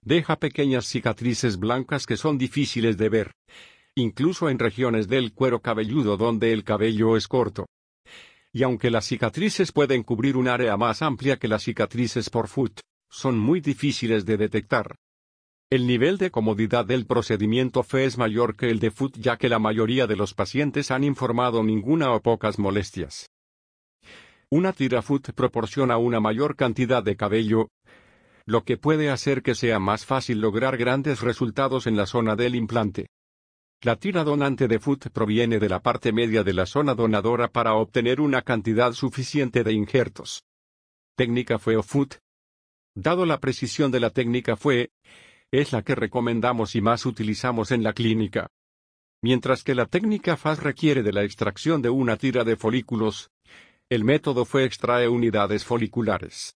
deja 0.00 0.36
pequeñas 0.36 0.86
cicatrices 0.86 1.58
blancas 1.58 2.06
que 2.06 2.16
son 2.16 2.38
difíciles 2.38 2.98
de 2.98 3.08
ver, 3.08 3.32
incluso 3.96 4.48
en 4.48 4.60
regiones 4.60 5.08
del 5.08 5.32
cuero 5.32 5.60
cabelludo 5.60 6.16
donde 6.16 6.52
el 6.52 6.62
cabello 6.62 7.16
es 7.16 7.26
corto. 7.26 7.66
Y 8.52 8.62
aunque 8.64 8.90
las 8.90 9.06
cicatrices 9.06 9.72
pueden 9.72 10.02
cubrir 10.02 10.36
un 10.36 10.46
área 10.46 10.76
más 10.76 11.00
amplia 11.00 11.38
que 11.38 11.48
las 11.48 11.62
cicatrices 11.62 12.28
por 12.28 12.48
foot, 12.48 12.80
son 13.10 13.38
muy 13.38 13.60
difíciles 13.60 14.26
de 14.26 14.36
detectar. 14.36 14.96
El 15.70 15.86
nivel 15.86 16.18
de 16.18 16.30
comodidad 16.30 16.84
del 16.84 17.06
procedimiento 17.06 17.82
FE 17.82 18.04
es 18.04 18.18
mayor 18.18 18.56
que 18.56 18.68
el 18.68 18.78
de 18.78 18.90
foot 18.90 19.16
ya 19.16 19.38
que 19.38 19.48
la 19.48 19.58
mayoría 19.58 20.06
de 20.06 20.16
los 20.16 20.34
pacientes 20.34 20.90
han 20.90 21.02
informado 21.02 21.62
ninguna 21.62 22.12
o 22.12 22.20
pocas 22.20 22.58
molestias. 22.58 23.30
Una 24.50 24.74
tira 24.74 25.00
foot 25.00 25.32
proporciona 25.32 25.96
una 25.96 26.20
mayor 26.20 26.56
cantidad 26.56 27.02
de 27.02 27.16
cabello, 27.16 27.68
lo 28.44 28.64
que 28.64 28.76
puede 28.76 29.08
hacer 29.08 29.42
que 29.42 29.54
sea 29.54 29.78
más 29.78 30.04
fácil 30.04 30.40
lograr 30.40 30.76
grandes 30.76 31.22
resultados 31.22 31.86
en 31.86 31.96
la 31.96 32.04
zona 32.04 32.36
del 32.36 32.54
implante. 32.54 33.06
La 33.84 33.96
tira 33.96 34.22
donante 34.22 34.68
de 34.68 34.78
foot 34.78 35.08
proviene 35.08 35.58
de 35.58 35.68
la 35.68 35.80
parte 35.80 36.12
media 36.12 36.44
de 36.44 36.52
la 36.52 36.66
zona 36.66 36.94
donadora 36.94 37.48
para 37.48 37.74
obtener 37.74 38.20
una 38.20 38.42
cantidad 38.42 38.92
suficiente 38.92 39.64
de 39.64 39.72
injertos. 39.72 40.44
Técnica 41.16 41.58
fue 41.58 41.76
o 41.76 41.82
foot. 41.82 42.14
Dado 42.94 43.26
la 43.26 43.40
precisión 43.40 43.90
de 43.90 43.98
la 43.98 44.10
técnica 44.10 44.54
fue, 44.54 44.92
es 45.50 45.72
la 45.72 45.82
que 45.82 45.96
recomendamos 45.96 46.76
y 46.76 46.80
más 46.80 47.06
utilizamos 47.06 47.72
en 47.72 47.82
la 47.82 47.92
clínica. 47.92 48.46
Mientras 49.20 49.64
que 49.64 49.74
la 49.74 49.86
técnica 49.86 50.36
FAS 50.36 50.62
requiere 50.62 51.02
de 51.02 51.12
la 51.12 51.24
extracción 51.24 51.82
de 51.82 51.90
una 51.90 52.16
tira 52.16 52.44
de 52.44 52.54
folículos, 52.54 53.32
el 53.90 54.04
método 54.04 54.44
fue 54.44 54.64
extrae 54.64 55.08
unidades 55.08 55.64
foliculares. 55.64 56.54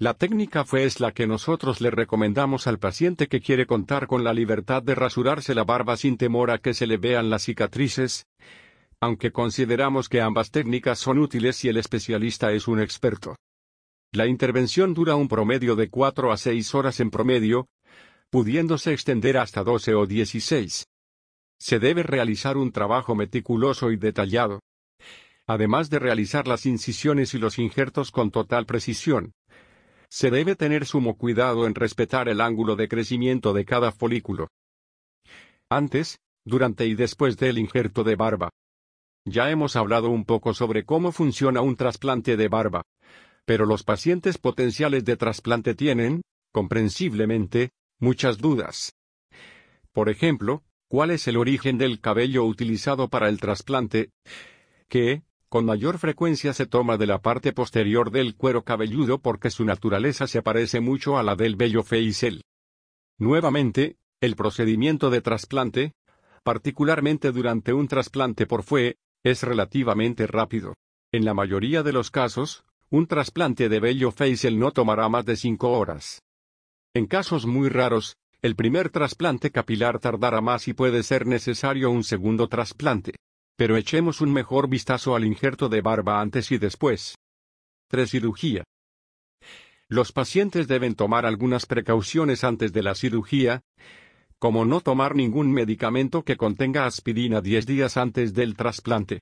La 0.00 0.14
técnica 0.14 0.64
fue 0.64 0.84
es 0.84 0.98
la 0.98 1.12
que 1.12 1.28
nosotros 1.28 1.80
le 1.80 1.90
recomendamos 1.90 2.66
al 2.66 2.80
paciente 2.80 3.28
que 3.28 3.40
quiere 3.40 3.64
contar 3.64 4.08
con 4.08 4.24
la 4.24 4.34
libertad 4.34 4.82
de 4.82 4.96
rasurarse 4.96 5.54
la 5.54 5.62
barba 5.62 5.96
sin 5.96 6.16
temor 6.16 6.50
a 6.50 6.58
que 6.58 6.74
se 6.74 6.88
le 6.88 6.96
vean 6.96 7.30
las 7.30 7.44
cicatrices, 7.44 8.26
aunque 9.00 9.30
consideramos 9.30 10.08
que 10.08 10.20
ambas 10.20 10.50
técnicas 10.50 10.98
son 10.98 11.18
útiles 11.18 11.56
si 11.56 11.68
el 11.68 11.76
especialista 11.76 12.50
es 12.52 12.66
un 12.66 12.80
experto. 12.80 13.36
La 14.12 14.26
intervención 14.26 14.94
dura 14.94 15.14
un 15.14 15.28
promedio 15.28 15.76
de 15.76 15.88
4 15.88 16.32
a 16.32 16.36
6 16.36 16.74
horas 16.74 16.98
en 16.98 17.10
promedio, 17.10 17.68
pudiéndose 18.30 18.92
extender 18.92 19.38
hasta 19.38 19.62
12 19.62 19.94
o 19.94 20.06
16. 20.06 20.86
Se 21.60 21.78
debe 21.78 22.02
realizar 22.02 22.56
un 22.56 22.72
trabajo 22.72 23.14
meticuloso 23.14 23.92
y 23.92 23.96
detallado. 23.96 24.60
Además 25.46 25.90
de 25.90 25.98
realizar 25.98 26.48
las 26.48 26.66
incisiones 26.66 27.34
y 27.34 27.38
los 27.38 27.58
injertos 27.58 28.10
con 28.10 28.30
total 28.30 28.66
precisión, 28.66 29.32
se 30.08 30.30
debe 30.30 30.56
tener 30.56 30.86
sumo 30.86 31.16
cuidado 31.16 31.66
en 31.66 31.74
respetar 31.74 32.28
el 32.28 32.40
ángulo 32.40 32.76
de 32.76 32.88
crecimiento 32.88 33.52
de 33.52 33.64
cada 33.64 33.92
folículo. 33.92 34.48
Antes, 35.70 36.18
durante 36.44 36.86
y 36.86 36.94
después 36.94 37.36
del 37.36 37.58
injerto 37.58 38.04
de 38.04 38.16
barba. 38.16 38.50
Ya 39.24 39.50
hemos 39.50 39.76
hablado 39.76 40.10
un 40.10 40.24
poco 40.24 40.52
sobre 40.52 40.84
cómo 40.84 41.10
funciona 41.10 41.62
un 41.62 41.76
trasplante 41.76 42.36
de 42.36 42.48
barba, 42.48 42.82
pero 43.46 43.64
los 43.64 43.82
pacientes 43.82 44.38
potenciales 44.38 45.04
de 45.04 45.16
trasplante 45.16 45.74
tienen, 45.74 46.22
comprensiblemente, 46.52 47.70
muchas 47.98 48.38
dudas. 48.38 48.92
Por 49.92 50.10
ejemplo, 50.10 50.62
¿cuál 50.88 51.10
es 51.10 51.26
el 51.28 51.36
origen 51.36 51.78
del 51.78 52.00
cabello 52.00 52.44
utilizado 52.44 53.08
para 53.08 53.28
el 53.28 53.40
trasplante? 53.40 54.10
¿Qué, 54.88 55.22
con 55.54 55.66
mayor 55.66 55.98
frecuencia 55.98 56.52
se 56.52 56.66
toma 56.66 56.96
de 56.96 57.06
la 57.06 57.22
parte 57.22 57.52
posterior 57.52 58.10
del 58.10 58.34
cuero 58.34 58.64
cabelludo 58.64 59.20
porque 59.20 59.50
su 59.50 59.64
naturaleza 59.64 60.26
se 60.26 60.42
parece 60.42 60.80
mucho 60.80 61.16
a 61.16 61.22
la 61.22 61.36
del 61.36 61.54
vello 61.54 61.84
facial. 61.84 62.42
Nuevamente, 63.20 63.96
el 64.20 64.34
procedimiento 64.34 65.10
de 65.10 65.20
trasplante, 65.20 65.92
particularmente 66.42 67.30
durante 67.30 67.72
un 67.72 67.86
trasplante 67.86 68.46
por 68.48 68.64
fue, 68.64 68.96
es 69.22 69.44
relativamente 69.44 70.26
rápido. 70.26 70.74
En 71.12 71.24
la 71.24 71.34
mayoría 71.34 71.84
de 71.84 71.92
los 71.92 72.10
casos, 72.10 72.64
un 72.90 73.06
trasplante 73.06 73.68
de 73.68 73.78
vello 73.78 74.10
facial 74.10 74.58
no 74.58 74.72
tomará 74.72 75.08
más 75.08 75.24
de 75.24 75.36
5 75.36 75.70
horas. 75.70 76.20
En 76.94 77.06
casos 77.06 77.46
muy 77.46 77.68
raros, 77.68 78.16
el 78.42 78.56
primer 78.56 78.90
trasplante 78.90 79.52
capilar 79.52 80.00
tardará 80.00 80.40
más 80.40 80.66
y 80.66 80.72
puede 80.72 81.04
ser 81.04 81.28
necesario 81.28 81.92
un 81.92 82.02
segundo 82.02 82.48
trasplante. 82.48 83.14
Pero 83.56 83.76
echemos 83.76 84.20
un 84.20 84.32
mejor 84.32 84.68
vistazo 84.68 85.14
al 85.14 85.24
injerto 85.24 85.68
de 85.68 85.80
barba 85.80 86.20
antes 86.20 86.50
y 86.50 86.58
después. 86.58 87.16
3. 87.88 88.10
Cirugía. 88.10 88.64
Los 89.88 90.12
pacientes 90.12 90.66
deben 90.66 90.94
tomar 90.94 91.26
algunas 91.26 91.66
precauciones 91.66 92.42
antes 92.42 92.72
de 92.72 92.82
la 92.82 92.94
cirugía, 92.94 93.60
como 94.38 94.64
no 94.64 94.80
tomar 94.80 95.14
ningún 95.14 95.52
medicamento 95.52 96.22
que 96.22 96.36
contenga 96.36 96.86
aspirina 96.86 97.40
10 97.40 97.66
días 97.66 97.96
antes 97.96 98.34
del 98.34 98.56
trasplante. 98.56 99.20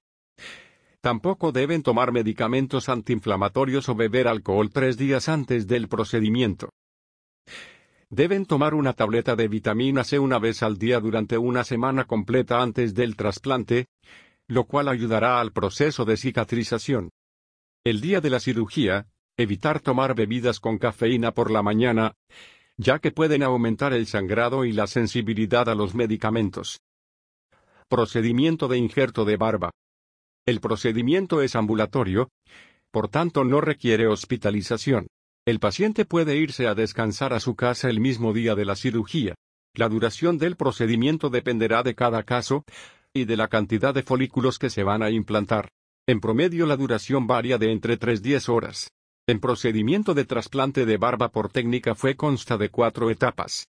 Tampoco 1.02 1.52
deben 1.52 1.82
tomar 1.82 2.12
medicamentos 2.12 2.88
antiinflamatorios 2.88 3.88
o 3.88 3.94
beber 3.94 4.28
alcohol 4.28 4.70
tres 4.70 4.96
días 4.96 5.28
antes 5.28 5.66
del 5.66 5.88
procedimiento. 5.88 6.70
Deben 8.12 8.44
tomar 8.44 8.74
una 8.74 8.92
tableta 8.92 9.36
de 9.36 9.48
vitamina 9.48 10.04
C 10.04 10.18
una 10.18 10.38
vez 10.38 10.62
al 10.62 10.76
día 10.76 11.00
durante 11.00 11.38
una 11.38 11.64
semana 11.64 12.04
completa 12.04 12.60
antes 12.60 12.94
del 12.94 13.16
trasplante, 13.16 13.86
lo 14.48 14.64
cual 14.64 14.88
ayudará 14.88 15.40
al 15.40 15.52
proceso 15.52 16.04
de 16.04 16.18
cicatrización. 16.18 17.08
El 17.84 18.02
día 18.02 18.20
de 18.20 18.28
la 18.28 18.38
cirugía, 18.38 19.06
evitar 19.38 19.80
tomar 19.80 20.14
bebidas 20.14 20.60
con 20.60 20.76
cafeína 20.76 21.32
por 21.32 21.50
la 21.50 21.62
mañana, 21.62 22.12
ya 22.76 22.98
que 22.98 23.12
pueden 23.12 23.42
aumentar 23.42 23.94
el 23.94 24.06
sangrado 24.06 24.66
y 24.66 24.72
la 24.72 24.86
sensibilidad 24.88 25.70
a 25.70 25.74
los 25.74 25.94
medicamentos. 25.94 26.82
Procedimiento 27.88 28.68
de 28.68 28.76
injerto 28.76 29.24
de 29.24 29.38
barba. 29.38 29.70
El 30.44 30.60
procedimiento 30.60 31.40
es 31.40 31.56
ambulatorio, 31.56 32.28
por 32.90 33.08
tanto 33.08 33.42
no 33.42 33.62
requiere 33.62 34.06
hospitalización. 34.06 35.06
El 35.44 35.58
paciente 35.58 36.04
puede 36.04 36.36
irse 36.36 36.68
a 36.68 36.74
descansar 36.76 37.32
a 37.32 37.40
su 37.40 37.56
casa 37.56 37.90
el 37.90 37.98
mismo 37.98 38.32
día 38.32 38.54
de 38.54 38.64
la 38.64 38.76
cirugía. 38.76 39.34
La 39.74 39.88
duración 39.88 40.38
del 40.38 40.54
procedimiento 40.54 41.30
dependerá 41.30 41.82
de 41.82 41.96
cada 41.96 42.22
caso 42.22 42.64
y 43.12 43.24
de 43.24 43.36
la 43.36 43.48
cantidad 43.48 43.92
de 43.92 44.04
folículos 44.04 44.60
que 44.60 44.70
se 44.70 44.84
van 44.84 45.02
a 45.02 45.10
implantar. 45.10 45.70
En 46.06 46.20
promedio 46.20 46.64
la 46.66 46.76
duración 46.76 47.26
varía 47.26 47.58
de 47.58 47.72
entre 47.72 47.98
3-10 47.98 48.48
horas. 48.48 48.92
El 49.26 49.40
procedimiento 49.40 50.14
de 50.14 50.26
trasplante 50.26 50.86
de 50.86 50.96
barba 50.96 51.32
por 51.32 51.48
técnica 51.48 51.96
fue 51.96 52.14
consta 52.14 52.56
de 52.56 52.68
cuatro 52.68 53.10
etapas. 53.10 53.66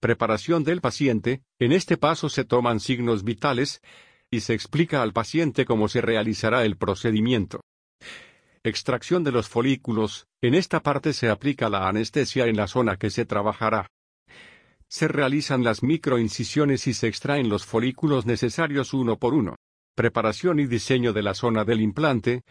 Preparación 0.00 0.62
del 0.62 0.80
paciente, 0.80 1.42
en 1.58 1.72
este 1.72 1.96
paso 1.96 2.28
se 2.28 2.44
toman 2.44 2.78
signos 2.78 3.24
vitales, 3.24 3.80
y 4.30 4.40
se 4.40 4.54
explica 4.54 5.02
al 5.02 5.12
paciente 5.12 5.64
cómo 5.64 5.88
se 5.88 6.00
realizará 6.00 6.64
el 6.64 6.76
procedimiento. 6.76 7.60
Extracción 8.64 9.24
de 9.24 9.32
los 9.32 9.48
folículos. 9.48 10.28
En 10.40 10.54
esta 10.54 10.84
parte 10.84 11.12
se 11.14 11.28
aplica 11.28 11.68
la 11.68 11.88
anestesia 11.88 12.46
en 12.46 12.56
la 12.56 12.68
zona 12.68 12.96
que 12.96 13.10
se 13.10 13.24
trabajará. 13.24 13.88
Se 14.86 15.08
realizan 15.08 15.64
las 15.64 15.82
microincisiones 15.82 16.86
y 16.86 16.94
se 16.94 17.08
extraen 17.08 17.48
los 17.48 17.66
folículos 17.66 18.24
necesarios 18.24 18.94
uno 18.94 19.18
por 19.18 19.34
uno. 19.34 19.56
Preparación 19.96 20.60
y 20.60 20.66
diseño 20.66 21.12
de 21.12 21.22
la 21.22 21.34
zona 21.34 21.64
del 21.64 21.80
implante. 21.80 22.42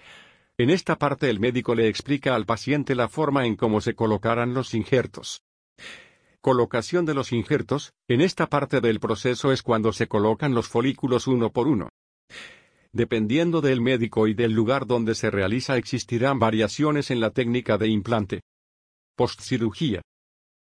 En 0.58 0.70
esta 0.70 0.98
parte 0.98 1.30
el 1.30 1.40
médico 1.40 1.76
le 1.76 1.88
explica 1.88 2.36
al 2.36 2.46
paciente 2.46 2.94
la 2.94 3.08
forma 3.08 3.46
en 3.46 3.56
cómo 3.56 3.80
se 3.80 3.94
colocarán 3.96 4.54
los 4.54 4.74
injertos. 4.74 5.44
Colocación 6.42 7.06
de 7.06 7.14
los 7.14 7.32
injertos. 7.32 7.94
En 8.10 8.20
esta 8.20 8.48
parte 8.48 8.82
del 8.82 9.00
proceso 9.00 9.54
es 9.54 9.64
cuando 9.64 9.94
se 9.94 10.10
colocan 10.10 10.54
los 10.54 10.68
folículos 10.68 11.28
uno 11.28 11.52
por 11.52 11.70
uno. 11.70 11.88
Dependiendo 12.94 13.62
del 13.62 13.80
médico 13.80 14.28
y 14.28 14.34
del 14.34 14.52
lugar 14.52 14.86
donde 14.86 15.16
se 15.16 15.32
realiza 15.32 15.78
existirán 15.78 16.40
variaciones 16.40 17.10
en 17.10 17.22
la 17.22 17.32
técnica 17.32 17.78
de 17.78 17.88
implante. 17.88 18.42
Postcirugía. 19.16 20.02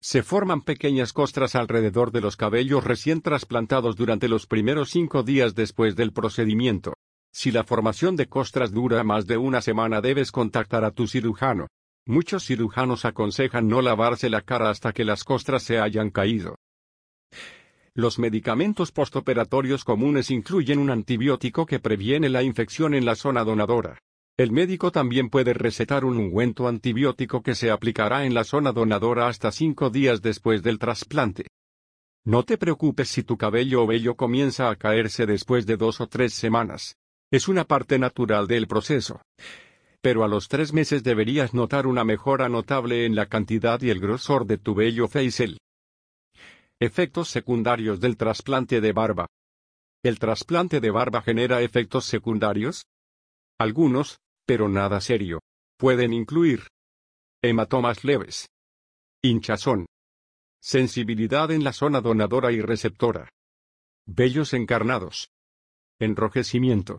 Se 0.02 0.24
forman 0.24 0.62
pequeñas 0.62 1.12
costras 1.12 1.56
alrededor 1.56 2.12
de 2.12 2.22
los 2.22 2.38
cabellos 2.38 2.84
recién 2.84 3.22
trasplantados 3.22 3.96
durante 3.98 4.30
los 4.30 4.48
primeros 4.48 4.92
cinco 4.92 5.24
días 5.24 5.56
después 5.56 5.96
del 5.96 6.14
procedimiento. 6.14 6.94
Si 7.34 7.52
la 7.52 7.66
formación 7.66 8.16
de 8.16 8.28
costras 8.28 8.72
dura 8.72 9.04
más 9.04 9.28
de 9.28 9.36
una 9.36 9.62
semana 9.62 10.00
debes 10.00 10.32
contactar 10.32 10.86
a 10.86 10.92
tu 10.92 11.08
cirujano. 11.08 11.68
Muchos 12.08 12.46
cirujanos 12.46 13.04
aconsejan 13.04 13.68
no 13.68 13.82
lavarse 13.82 14.30
la 14.30 14.42
cara 14.42 14.70
hasta 14.70 14.94
que 14.94 15.04
las 15.04 15.24
costras 15.24 15.64
se 15.64 15.80
hayan 15.80 16.12
caído. 16.12 16.56
Los 17.98 18.20
medicamentos 18.20 18.92
postoperatorios 18.92 19.86
comunes 19.86 20.30
incluyen 20.30 20.80
un 20.80 20.90
antibiótico 20.90 21.66
que 21.66 21.80
previene 21.80 22.28
la 22.28 22.44
infección 22.44 22.94
en 22.94 23.06
la 23.06 23.16
zona 23.16 23.46
donadora. 23.46 24.00
El 24.36 24.52
médico 24.52 24.92
también 24.92 25.30
puede 25.30 25.54
recetar 25.54 26.04
un 26.04 26.18
ungüento 26.18 26.68
antibiótico 26.68 27.42
que 27.42 27.56
se 27.56 27.72
aplicará 27.72 28.26
en 28.26 28.34
la 28.34 28.44
zona 28.44 28.74
donadora 28.74 29.30
hasta 29.30 29.50
cinco 29.50 29.90
días 29.90 30.22
después 30.22 30.62
del 30.62 30.78
trasplante. 30.78 31.48
No 32.26 32.44
te 32.44 32.58
preocupes 32.58 33.08
si 33.08 33.24
tu 33.24 33.38
cabello 33.38 33.84
o 33.84 33.88
vello 33.88 34.16
comienza 34.16 34.70
a 34.70 34.76
caerse 34.76 35.26
después 35.26 35.66
de 35.66 35.78
dos 35.78 36.02
o 36.02 36.08
tres 36.08 36.34
semanas. 36.34 36.98
Es 37.32 37.48
una 37.48 37.64
parte 37.64 37.98
natural 37.98 38.46
del 38.46 38.68
proceso. 38.68 39.22
Pero 40.02 40.26
a 40.26 40.28
los 40.28 40.50
tres 40.50 40.74
meses 40.74 41.02
deberías 41.02 41.54
notar 41.54 41.88
una 41.88 42.04
mejora 42.04 42.50
notable 42.50 43.06
en 43.06 43.16
la 43.16 43.28
cantidad 43.28 43.82
y 43.82 43.90
el 43.90 44.02
grosor 44.02 44.46
de 44.48 44.58
tu 44.58 44.76
vello 44.76 45.08
facial. 45.08 45.58
Efectos 46.82 47.30
secundarios 47.30 48.02
del 48.02 48.18
trasplante 48.18 48.82
de 48.82 48.92
barba. 48.92 49.28
¿El 50.04 50.20
trasplante 50.20 50.82
de 50.82 50.92
barba 50.92 51.22
genera 51.22 51.62
efectos 51.62 52.04
secundarios? 52.04 52.86
Algunos, 53.58 54.20
pero 54.46 54.68
nada 54.68 55.00
serio. 55.00 55.40
Pueden 55.78 56.12
incluir 56.12 56.68
hematomas 57.42 58.04
leves, 58.04 58.50
hinchazón, 59.24 59.86
sensibilidad 60.62 61.50
en 61.52 61.64
la 61.64 61.72
zona 61.72 62.02
donadora 62.02 62.52
y 62.52 62.60
receptora, 62.60 63.30
vellos 64.06 64.54
encarnados, 64.54 65.30
enrojecimiento. 66.00 66.98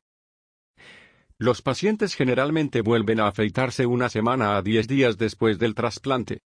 Los 1.39 1.61
pacientes 1.61 2.15
generalmente 2.15 2.81
vuelven 2.81 3.21
a 3.21 3.29
afeitarse 3.29 3.85
una 3.85 4.09
semana 4.09 4.57
a 4.57 4.63
10 4.63 4.89
días 4.89 5.19
después 5.19 5.59
del 5.59 5.75
trasplante. 5.75 6.41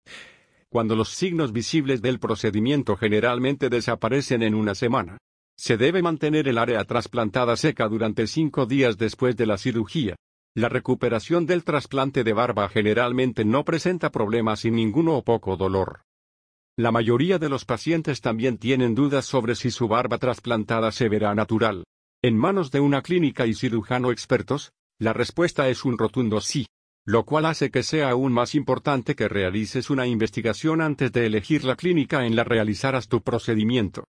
Cuando 0.68 0.96
los 0.96 1.10
signos 1.10 1.52
visibles 1.52 2.02
del 2.02 2.18
procedimiento 2.18 2.96
generalmente 2.96 3.68
desaparecen 3.68 4.42
en 4.42 4.54
una 4.54 4.74
semana. 4.74 5.18
Se 5.58 5.76
debe 5.76 6.02
mantener 6.02 6.48
el 6.48 6.58
área 6.58 6.84
trasplantada 6.84 7.56
seca 7.56 7.88
durante 7.88 8.26
5 8.26 8.66
días 8.66 8.98
después 8.98 9.36
de 9.36 9.46
la 9.46 9.56
cirugía. 9.56 10.16
La 10.54 10.68
recuperación 10.68 11.46
del 11.46 11.64
trasplante 11.64 12.24
de 12.24 12.32
barba 12.32 12.68
generalmente 12.68 13.44
no 13.44 13.64
presenta 13.64 14.10
problemas 14.10 14.60
sin 14.60 14.74
ninguno 14.74 15.16
o 15.16 15.22
poco 15.22 15.56
dolor. 15.56 16.02
La 16.78 16.90
mayoría 16.92 17.38
de 17.38 17.48
los 17.48 17.64
pacientes 17.64 18.20
también 18.20 18.58
tienen 18.58 18.94
dudas 18.94 19.24
sobre 19.24 19.54
si 19.54 19.70
su 19.70 19.88
barba 19.88 20.18
trasplantada 20.18 20.92
se 20.92 21.08
verá 21.08 21.34
natural. 21.34 21.84
En 22.22 22.36
manos 22.36 22.70
de 22.70 22.80
una 22.80 23.02
clínica 23.02 23.46
y 23.46 23.54
cirujano 23.54 24.10
expertos, 24.10 24.72
la 24.98 25.12
respuesta 25.12 25.68
es 25.68 25.84
un 25.84 25.96
rotundo 25.96 26.40
sí, 26.40 26.66
lo 27.06 27.24
cual 27.24 27.46
hace 27.46 27.70
que 27.70 27.84
sea 27.84 28.10
aún 28.10 28.32
más 28.32 28.56
importante 28.56 29.14
que 29.14 29.28
realices 29.28 29.90
una 29.90 30.08
investigación 30.08 30.80
antes 30.80 31.12
de 31.12 31.24
elegir 31.24 31.64
la 31.64 31.76
clínica 31.76 32.26
en 32.26 32.34
la 32.34 32.42
realizaras 32.42 33.06
tu 33.06 33.22
procedimiento. 33.22 34.04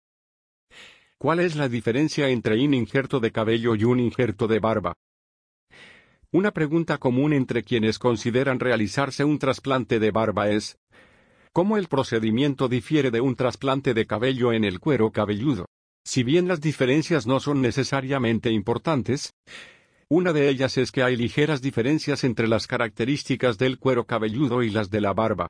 ¿Cuál 1.18 1.40
es 1.40 1.56
la 1.56 1.68
diferencia 1.68 2.30
entre 2.30 2.54
un 2.64 2.72
injerto 2.72 3.20
de 3.20 3.32
cabello 3.32 3.74
y 3.74 3.84
un 3.84 4.00
injerto 4.00 4.48
de 4.48 4.60
barba? 4.60 4.94
Una 6.32 6.52
pregunta 6.52 6.96
común 6.96 7.34
entre 7.34 7.62
quienes 7.62 7.98
consideran 7.98 8.60
realizarse 8.60 9.24
un 9.24 9.38
trasplante 9.38 9.98
de 9.98 10.10
barba 10.10 10.48
es, 10.48 10.78
¿cómo 11.52 11.76
el 11.76 11.88
procedimiento 11.88 12.68
difiere 12.68 13.10
de 13.10 13.20
un 13.20 13.36
trasplante 13.36 13.92
de 13.92 14.06
cabello 14.06 14.52
en 14.52 14.64
el 14.64 14.80
cuero 14.80 15.10
cabelludo? 15.10 15.66
Si 16.04 16.22
bien 16.22 16.48
las 16.48 16.60
diferencias 16.60 17.26
no 17.26 17.40
son 17.40 17.60
necesariamente 17.60 18.50
importantes, 18.50 19.32
una 20.08 20.32
de 20.32 20.48
ellas 20.48 20.78
es 20.78 20.92
que 20.92 21.02
hay 21.02 21.16
ligeras 21.16 21.60
diferencias 21.60 22.22
entre 22.22 22.46
las 22.46 22.66
características 22.66 23.58
del 23.58 23.78
cuero 23.78 24.04
cabelludo 24.06 24.62
y 24.62 24.70
las 24.70 24.88
de 24.90 25.00
la 25.00 25.12
barba. 25.12 25.48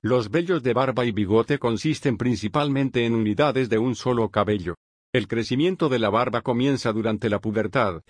Los 0.00 0.30
vellos 0.30 0.62
de 0.62 0.72
barba 0.72 1.04
y 1.04 1.12
bigote 1.12 1.58
consisten 1.58 2.16
principalmente 2.16 3.04
en 3.04 3.14
unidades 3.14 3.68
de 3.68 3.76
un 3.76 3.94
solo 3.94 4.30
cabello. 4.30 4.76
El 5.12 5.28
crecimiento 5.28 5.90
de 5.90 5.98
la 5.98 6.08
barba 6.08 6.40
comienza 6.40 6.92
durante 6.92 7.28
la 7.28 7.40
pubertad, 7.40 8.02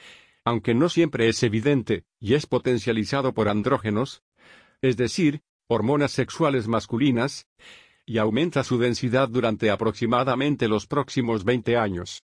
aunque 0.45 0.75
no 0.75 0.89
siempre 0.89 1.29
es 1.29 1.43
evidente, 1.43 2.05
y 2.21 2.35
es 2.35 2.47
potencializado 2.47 3.35
por 3.35 3.49
andrógenos, 3.49 4.23
es 4.81 4.97
decir, 4.97 5.41
hormonas 5.67 6.13
sexuales 6.13 6.69
masculinas, 6.69 7.49
y 8.07 8.19
aumenta 8.19 8.63
su 8.63 8.79
densidad 8.79 9.29
durante 9.29 9.71
aproximadamente 9.71 10.69
los 10.69 10.87
próximos 10.87 11.45
20 11.45 11.77
años. 11.77 12.23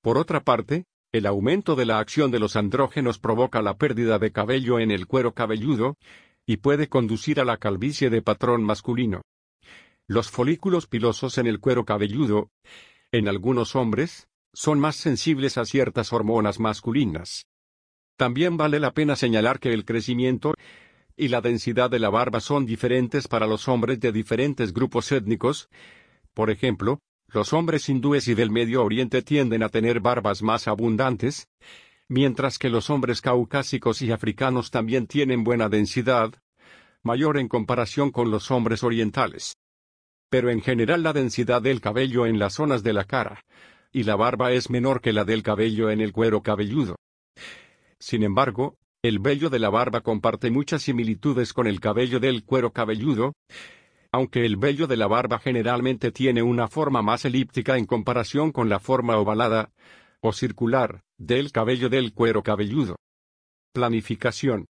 Por 0.00 0.16
otra 0.16 0.40
parte, 0.40 0.86
el 1.12 1.26
aumento 1.26 1.76
de 1.76 1.84
la 1.84 1.98
acción 1.98 2.30
de 2.30 2.38
los 2.38 2.56
andrógenos 2.56 3.18
provoca 3.18 3.60
la 3.60 3.76
pérdida 3.76 4.18
de 4.18 4.32
cabello 4.32 4.78
en 4.78 4.90
el 4.90 5.06
cuero 5.06 5.34
cabelludo, 5.34 5.98
y 6.46 6.56
puede 6.56 6.88
conducir 6.88 7.38
a 7.38 7.44
la 7.44 7.58
calvicie 7.58 8.10
de 8.10 8.22
patrón 8.22 8.64
masculino. 8.64 9.22
Los 10.08 10.30
folículos 10.30 10.86
pilosos 10.86 11.38
en 11.38 11.46
el 11.46 11.60
cuero 11.60 11.84
cabelludo, 11.84 12.50
en 13.12 13.28
algunos 13.28 13.76
hombres, 13.76 14.26
son 14.54 14.80
más 14.80 14.96
sensibles 14.96 15.58
a 15.58 15.64
ciertas 15.64 16.12
hormonas 16.12 16.58
masculinas. 16.58 17.46
También 18.16 18.56
vale 18.56 18.80
la 18.80 18.92
pena 18.92 19.14
señalar 19.14 19.60
que 19.60 19.72
el 19.72 19.84
crecimiento 19.84 20.54
y 21.16 21.28
la 21.28 21.40
densidad 21.40 21.90
de 21.90 21.98
la 21.98 22.10
barba 22.10 22.40
son 22.40 22.66
diferentes 22.66 23.28
para 23.28 23.46
los 23.46 23.68
hombres 23.68 24.00
de 24.00 24.12
diferentes 24.12 24.72
grupos 24.72 25.12
étnicos. 25.12 25.68
Por 26.34 26.50
ejemplo, 26.50 27.00
los 27.32 27.52
hombres 27.52 27.88
hindúes 27.88 28.28
y 28.28 28.34
del 28.34 28.50
Medio 28.50 28.84
Oriente 28.84 29.22
tienden 29.22 29.62
a 29.62 29.68
tener 29.68 30.00
barbas 30.00 30.42
más 30.42 30.68
abundantes, 30.68 31.48
mientras 32.08 32.58
que 32.58 32.68
los 32.68 32.90
hombres 32.90 33.20
caucásicos 33.20 34.02
y 34.02 34.12
africanos 34.12 34.70
también 34.70 35.06
tienen 35.06 35.44
buena 35.44 35.68
densidad, 35.68 36.34
mayor 37.02 37.38
en 37.38 37.48
comparación 37.48 38.10
con 38.10 38.30
los 38.30 38.50
hombres 38.50 38.82
orientales. 38.82 39.56
Pero 40.30 40.50
en 40.50 40.60
general 40.60 41.02
la 41.02 41.12
densidad 41.12 41.62
del 41.62 41.80
cabello 41.80 42.26
en 42.26 42.38
las 42.38 42.54
zonas 42.54 42.82
de 42.82 42.92
la 42.92 43.04
cara 43.04 43.42
y 43.92 44.04
la 44.04 44.16
barba 44.16 44.52
es 44.52 44.70
menor 44.70 45.00
que 45.00 45.12
la 45.12 45.24
del 45.24 45.42
cabello 45.42 45.90
en 45.90 46.00
el 46.00 46.12
cuero 46.12 46.42
cabelludo. 46.42 46.96
Sin 47.98 48.22
embargo, 48.22 48.76
el 49.02 49.18
vello 49.18 49.50
de 49.50 49.58
la 49.58 49.68
barba 49.68 50.00
comparte 50.00 50.50
muchas 50.50 50.82
similitudes 50.82 51.52
con 51.52 51.66
el 51.66 51.80
cabello 51.80 52.18
del 52.18 52.44
cuero 52.44 52.72
cabelludo, 52.72 53.34
aunque 54.12 54.44
el 54.44 54.56
vello 54.56 54.86
de 54.86 54.98
la 54.98 55.06
barba 55.06 55.38
generalmente 55.38 56.12
tiene 56.12 56.42
una 56.42 56.68
forma 56.68 57.00
más 57.00 57.24
elíptica 57.24 57.78
en 57.78 57.86
comparación 57.86 58.52
con 58.52 58.68
la 58.68 58.78
forma 58.78 59.16
ovalada 59.16 59.72
o 60.20 60.32
circular 60.32 61.02
del 61.18 61.50
cabello 61.50 61.88
del 61.88 62.12
cuero 62.12 62.42
cabelludo. 62.42 62.96
Planificación. 63.72 64.66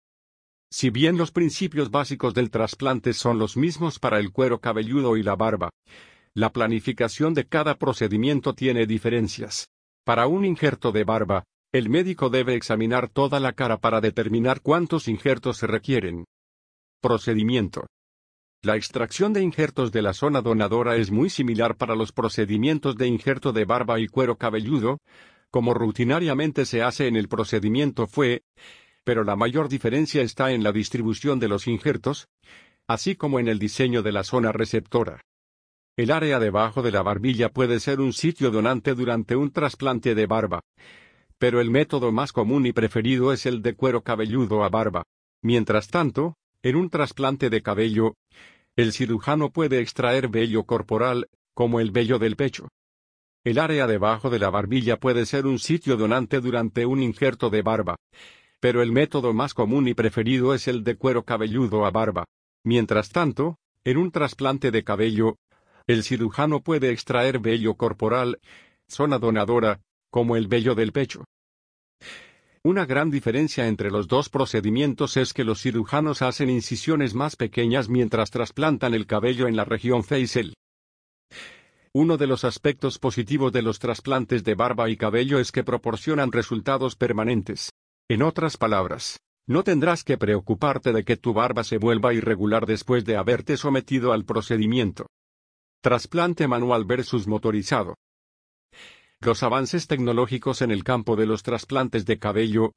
Si 0.71 0.91
bien 0.91 1.17
los 1.17 1.33
principios 1.33 1.91
básicos 1.91 2.35
del 2.35 2.51
trasplante 2.51 3.15
son 3.15 3.39
los 3.39 3.57
mismos 3.57 3.99
para 3.99 4.21
el 4.21 4.31
cuero 4.31 4.61
cabelludo 4.61 5.17
y 5.17 5.23
la 5.23 5.35
barba, 5.35 5.71
la 6.35 6.53
planificación 6.53 7.35
de 7.35 7.47
cada 7.47 7.77
procedimiento 7.77 8.55
tiene 8.55 8.87
diferencias. 8.87 9.69
Para 10.05 10.27
un 10.29 10.45
injerto 10.45 10.93
de 10.93 11.05
barba, 11.05 11.45
el 11.73 11.89
médico 11.89 12.31
debe 12.31 12.55
examinar 12.55 13.09
toda 13.09 13.41
la 13.41 13.53
cara 13.53 13.79
para 13.79 14.01
determinar 14.01 14.61
cuántos 14.61 15.09
injertos 15.09 15.57
se 15.57 15.67
requieren. 15.67 16.25
Procedimiento. 17.01 17.87
La 18.63 18.77
extracción 18.77 19.33
de 19.33 19.41
injertos 19.41 19.91
de 19.91 20.03
la 20.03 20.13
zona 20.13 20.43
donadora 20.43 20.97
es 20.97 21.11
muy 21.11 21.31
similar 21.31 21.77
para 21.77 21.95
los 21.95 22.13
procedimientos 22.13 22.95
de 22.97 23.07
injerto 23.07 23.55
de 23.55 23.65
barba 23.65 23.99
y 24.01 24.07
cuero 24.07 24.37
cabelludo, 24.37 24.99
como 25.51 25.73
rutinariamente 25.73 26.67
se 26.67 26.83
hace 26.83 27.07
en 27.07 27.17
el 27.17 27.27
procedimiento 27.27 28.07
fue, 28.07 28.43
pero 29.03 29.25
la 29.25 29.35
mayor 29.35 29.71
diferencia 29.71 30.21
está 30.21 30.53
en 30.53 30.63
la 30.63 30.73
distribución 30.73 31.41
de 31.41 31.49
los 31.49 31.67
injertos, 31.69 32.29
así 32.87 33.17
como 33.17 33.41
en 33.41 33.49
el 33.49 33.59
diseño 33.59 34.03
de 34.03 34.13
la 34.13 34.25
zona 34.25 34.53
receptora. 34.53 35.23
El 35.97 36.11
área 36.11 36.39
debajo 36.39 36.83
de 36.83 36.93
la 36.93 37.03
barbilla 37.03 37.49
puede 37.49 37.81
ser 37.81 37.99
un 37.99 38.13
sitio 38.13 38.51
donante 38.51 38.95
durante 38.95 39.37
un 39.37 39.53
trasplante 39.53 40.15
de 40.15 40.27
barba, 40.27 40.61
pero 41.39 41.63
el 41.63 41.71
método 41.71 42.13
más 42.13 42.31
común 42.31 42.67
y 42.67 42.73
preferido 42.73 43.33
es 43.33 43.47
el 43.47 43.63
de 43.63 43.75
cuero 43.75 44.03
cabelludo 44.03 44.65
a 44.65 44.69
barba. 44.69 45.05
Mientras 45.43 45.89
tanto, 45.89 46.35
en 46.63 46.77
un 46.77 46.91
trasplante 46.91 47.51
de 47.51 47.63
cabello, 47.63 48.17
el 48.77 48.93
cirujano 48.93 49.51
puede 49.51 49.81
extraer 49.81 50.29
vello 50.29 50.65
corporal, 50.65 51.29
como 51.55 51.81
el 51.81 51.91
vello 51.91 52.19
del 52.19 52.37
pecho. 52.37 52.69
El 53.45 53.59
área 53.59 53.87
debajo 53.87 54.29
de 54.29 54.39
la 54.39 54.51
barbilla 54.51 54.99
puede 54.99 55.25
ser 55.25 55.47
un 55.47 55.59
sitio 55.59 55.97
donante 55.97 56.41
durante 56.41 56.85
un 56.85 57.03
injerto 57.03 57.49
de 57.49 57.63
barba, 57.63 57.97
pero 58.61 58.83
el 58.83 58.93
método 58.93 59.33
más 59.33 59.55
común 59.55 59.89
y 59.89 59.95
preferido 59.95 60.55
es 60.55 60.69
el 60.69 60.85
de 60.85 60.97
cuero 60.97 61.25
cabelludo 61.25 61.87
a 61.87 61.91
barba. 61.91 62.27
Mientras 62.65 63.09
tanto, 63.09 63.57
en 63.85 63.97
un 63.97 64.11
trasplante 64.11 64.71
de 64.71 64.85
cabello, 64.85 65.37
el 65.87 66.05
cirujano 66.05 66.61
puede 66.61 66.91
extraer 66.91 67.39
vello 67.39 67.75
corporal, 67.75 68.39
zona 68.87 69.19
donadora, 69.19 69.81
como 70.11 70.37
el 70.37 70.47
vello 70.47 70.75
del 70.75 70.93
pecho. 70.93 71.25
Una 72.63 72.85
gran 72.85 73.11
diferencia 73.11 73.69
entre 73.69 73.91
los 73.91 74.07
dos 74.07 74.29
procedimientos 74.29 75.17
es 75.17 75.33
que 75.33 75.45
los 75.45 75.63
cirujanos 75.63 76.21
hacen 76.21 76.51
incisiones 76.51 77.15
más 77.15 77.35
pequeñas 77.35 77.89
mientras 77.89 78.31
trasplantan 78.31 78.93
el 78.93 79.07
cabello 79.07 79.49
en 79.49 79.57
la 79.57 79.65
región 79.65 80.05
facial. 80.05 80.53
Uno 81.95 82.19
de 82.19 82.27
los 82.27 82.45
aspectos 82.45 82.99
positivos 82.99 83.51
de 83.53 83.63
los 83.63 83.79
trasplantes 83.79 84.45
de 84.45 84.55
barba 84.55 84.91
y 84.91 84.99
cabello 84.99 85.39
es 85.39 85.53
que 85.53 85.65
proporcionan 85.65 86.33
resultados 86.33 86.97
permanentes. 86.97 87.71
En 88.11 88.23
otras 88.23 88.59
palabras, 88.59 89.17
no 89.49 89.65
tendrás 89.65 90.05
que 90.05 90.19
preocuparte 90.19 90.93
de 90.93 91.03
que 91.03 91.17
tu 91.17 91.33
barba 91.33 91.65
se 91.65 91.79
vuelva 91.79 92.13
irregular 92.13 92.67
después 92.67 93.07
de 93.07 93.17
haberte 93.17 93.57
sometido 93.57 94.13
al 94.13 94.27
procedimiento. 94.27 95.07
Trasplante 95.81 96.47
manual 96.47 96.85
versus 96.85 97.27
motorizado. 97.27 97.95
Los 99.23 99.43
avances 99.43 99.87
tecnológicos 99.87 100.63
en 100.63 100.71
el 100.71 100.83
campo 100.83 101.15
de 101.15 101.27
los 101.27 101.43
trasplantes 101.43 102.07
de 102.07 102.19
cabello 102.19 102.73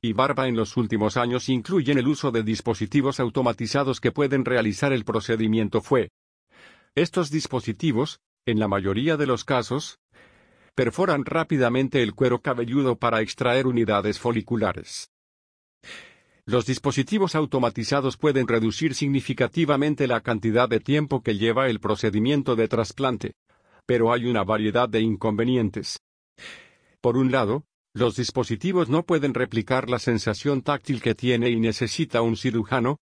y 0.00 0.12
barba 0.12 0.46
en 0.46 0.54
los 0.54 0.76
últimos 0.76 1.16
años 1.16 1.48
incluyen 1.48 1.98
el 1.98 2.06
uso 2.06 2.30
de 2.30 2.44
dispositivos 2.44 3.18
automatizados 3.18 4.00
que 4.00 4.12
pueden 4.12 4.44
realizar 4.44 4.92
el 4.92 5.04
procedimiento 5.04 5.80
fue. 5.80 6.10
Estos 6.94 7.32
dispositivos, 7.32 8.20
en 8.46 8.60
la 8.60 8.68
mayoría 8.68 9.16
de 9.16 9.26
los 9.26 9.44
casos, 9.44 9.98
perforan 10.76 11.24
rápidamente 11.24 12.00
el 12.00 12.14
cuero 12.14 12.40
cabelludo 12.40 12.94
para 12.94 13.20
extraer 13.20 13.66
unidades 13.66 14.20
foliculares. 14.20 15.10
Los 16.46 16.64
dispositivos 16.64 17.34
automatizados 17.34 18.16
pueden 18.16 18.46
reducir 18.46 18.94
significativamente 18.94 20.06
la 20.06 20.20
cantidad 20.20 20.68
de 20.68 20.78
tiempo 20.78 21.22
que 21.22 21.36
lleva 21.36 21.68
el 21.68 21.80
procedimiento 21.80 22.54
de 22.54 22.68
trasplante, 22.68 23.32
pero 23.86 24.12
hay 24.12 24.26
una 24.26 24.44
variedad 24.44 24.88
de 24.88 25.00
inconvenientes. 25.00 25.98
Por 27.00 27.16
un 27.16 27.32
lado, 27.32 27.64
los 27.94 28.16
dispositivos 28.16 28.88
no 28.88 29.04
pueden 29.04 29.34
replicar 29.34 29.90
la 29.90 29.98
sensación 29.98 30.62
táctil 30.62 31.02
que 31.02 31.14
tiene 31.14 31.50
y 31.50 31.60
necesita 31.60 32.22
un 32.22 32.36
cirujano, 32.36 32.98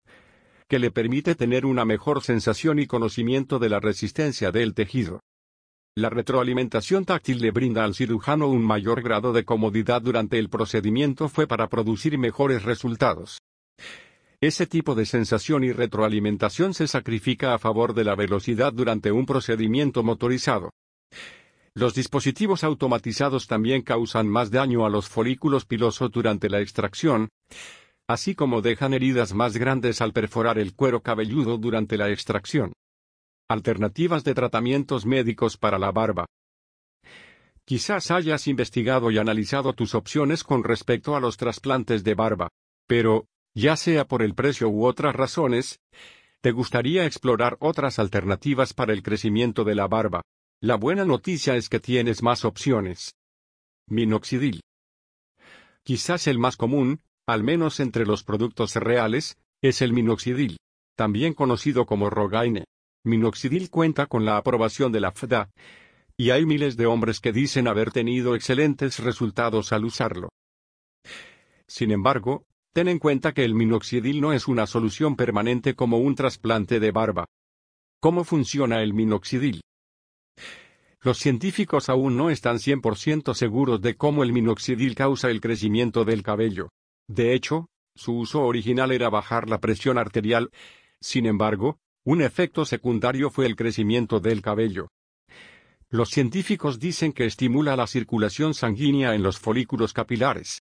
que 0.69 0.79
le 0.79 0.91
permite 0.91 1.35
tener 1.35 1.65
una 1.65 1.85
mejor 1.85 2.23
sensación 2.23 2.79
y 2.79 2.87
conocimiento 2.87 3.59
de 3.59 3.69
la 3.69 3.81
resistencia 3.81 4.51
del 4.51 4.75
tejido. 4.75 5.21
La 5.97 6.11
retroalimentación 6.11 7.05
táctil 7.05 7.39
le 7.39 7.53
brinda 7.53 7.85
al 7.85 7.95
cirujano 7.95 8.49
un 8.49 8.63
mayor 8.65 9.01
grado 9.03 9.33
de 9.33 9.45
comodidad 9.45 10.03
durante 10.03 10.39
el 10.39 10.49
procedimiento 10.49 11.29
fue 11.29 11.47
para 11.47 11.69
producir 11.69 12.19
mejores 12.19 12.65
resultados. 12.65 13.39
Ese 14.45 14.67
tipo 14.67 14.95
de 14.95 15.07
sensación 15.07 15.65
y 15.65 15.73
retroalimentación 15.73 16.75
se 16.75 16.87
sacrifica 16.87 17.55
a 17.55 17.59
favor 17.59 17.95
de 17.95 18.05
la 18.05 18.15
velocidad 18.15 18.75
durante 18.75 19.11
un 19.11 19.25
procedimiento 19.25 20.03
motorizado. 20.03 20.69
Los 21.73 21.95
dispositivos 21.95 22.63
automatizados 22.63 23.47
también 23.47 23.81
causan 23.81 24.29
más 24.29 24.51
daño 24.51 24.85
a 24.85 24.91
los 24.91 25.09
folículos 25.09 25.65
pilosos 25.65 26.11
durante 26.11 26.51
la 26.51 26.61
extracción, 26.61 27.31
así 28.07 28.35
como 28.35 28.61
dejan 28.61 28.93
heridas 28.93 29.33
más 29.33 29.57
grandes 29.57 30.03
al 30.03 30.13
perforar 30.13 30.59
el 30.59 30.75
cuero 30.75 31.01
cabelludo 31.01 31.57
durante 31.57 31.97
la 31.97 32.11
extracción. 32.11 32.75
Alternativas 33.49 34.25
de 34.25 34.35
tratamientos 34.35 35.07
médicos 35.07 35.57
para 35.57 35.79
la 35.79 35.91
barba. 35.91 36.27
Quizás 37.65 38.11
hayas 38.11 38.47
investigado 38.47 39.11
y 39.11 39.17
analizado 39.17 39.73
tus 39.73 39.95
opciones 39.95 40.45
con 40.45 40.65
respecto 40.65 41.17
a 41.17 41.21
los 41.21 41.39
trasplantes 41.39 42.05
de 42.05 42.15
barba, 42.15 42.51
pero, 42.87 43.25
ya 43.55 43.77
sea 43.77 44.07
por 44.07 44.23
el 44.23 44.35
precio 44.35 44.69
u 44.69 44.85
otras 44.85 45.15
razones, 45.15 45.81
te 46.41 46.51
gustaría 46.51 47.07
explorar 47.07 47.57
otras 47.61 47.99
alternativas 47.99 48.75
para 48.75 48.93
el 48.93 49.03
crecimiento 49.03 49.65
de 49.65 49.75
la 49.75 49.87
barba. 49.87 50.23
La 50.61 50.77
buena 50.77 51.05
noticia 51.05 51.57
es 51.57 51.69
que 51.69 51.81
tienes 51.81 52.23
más 52.23 52.45
opciones. 52.45 53.15
Minoxidil. 53.89 54.61
Quizás 55.83 56.27
el 56.27 56.39
más 56.39 56.57
común, 56.57 57.01
al 57.27 57.43
menos 57.43 57.81
entre 57.81 58.07
los 58.07 58.25
productos 58.25 58.75
reales, 58.77 59.37
es 59.63 59.83
el 59.83 59.93
minoxidil, 59.93 60.59
también 60.97 61.35
conocido 61.35 61.87
como 61.87 62.11
Rogaine. 62.11 62.65
Minoxidil 63.05 63.71
cuenta 63.71 64.07
con 64.07 64.25
la 64.25 64.37
aprobación 64.37 64.93
de 64.93 65.01
la 65.01 65.13
FDA, 65.13 65.51
y 66.17 66.31
hay 66.31 66.47
miles 66.47 66.77
de 66.77 66.87
hombres 66.87 67.21
que 67.21 67.33
dicen 67.33 67.69
haber 67.69 67.91
tenido 67.91 68.35
excelentes 68.35 68.99
resultados 68.99 69.73
al 69.73 69.85
usarlo. 69.85 70.29
Sin 71.67 71.91
embargo, 71.91 72.45
ten 72.75 72.89
en 72.89 72.99
cuenta 72.99 73.33
que 73.33 73.45
el 73.45 73.55
minoxidil 73.55 74.21
no 74.21 74.33
es 74.33 74.49
una 74.49 74.67
solución 74.67 75.15
permanente 75.15 75.75
como 75.75 75.99
un 75.99 76.17
trasplante 76.17 76.81
de 76.81 76.91
barba. 76.91 77.27
¿Cómo 78.01 78.25
funciona 78.25 78.83
el 78.83 78.93
minoxidil? 78.93 79.61
Los 81.01 81.19
científicos 81.19 81.89
aún 81.89 82.17
no 82.17 82.31
están 82.31 82.57
100% 82.57 83.33
seguros 83.35 83.81
de 83.81 83.95
cómo 83.95 84.25
el 84.25 84.33
minoxidil 84.33 84.97
causa 84.97 85.31
el 85.31 85.41
crecimiento 85.41 86.05
del 86.05 86.25
cabello. 86.25 86.71
De 87.07 87.33
hecho, 87.33 87.69
su 87.95 88.19
uso 88.19 88.43
original 88.43 88.91
era 88.91 89.09
bajar 89.09 89.49
la 89.49 89.61
presión 89.61 89.97
arterial. 89.97 90.51
Sin 91.01 91.27
embargo, 91.27 91.79
un 92.05 92.23
efecto 92.23 92.65
secundario 92.65 93.31
fue 93.31 93.47
el 93.47 93.55
crecimiento 93.55 94.19
del 94.19 94.43
cabello. 94.43 94.89
Los 95.91 96.09
científicos 96.09 96.81
dicen 96.81 97.13
que 97.13 97.25
estimula 97.25 97.77
la 97.77 97.87
circulación 97.87 98.53
sanguínea 98.53 99.15
en 99.15 99.23
los 99.23 99.39
folículos 99.39 99.93
capilares. 99.93 100.65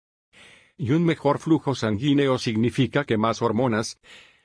Y 0.82 0.92
un 0.92 1.04
mejor 1.04 1.40
flujo 1.40 1.76
sanguíneo 1.76 2.38
significa 2.38 3.04
que 3.04 3.18
más 3.18 3.42
hormonas 3.42 4.00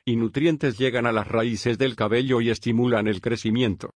y 0.05 0.17
nutrientes 0.17 0.77
llegan 0.77 1.07
a 1.07 1.13
las 1.13 1.29
raíces 1.29 1.79
del 1.79 1.95
cabello 1.95 2.41
y 2.41 2.51
estimulan 2.51 3.07
el 3.07 3.21
crecimiento. 3.21 3.91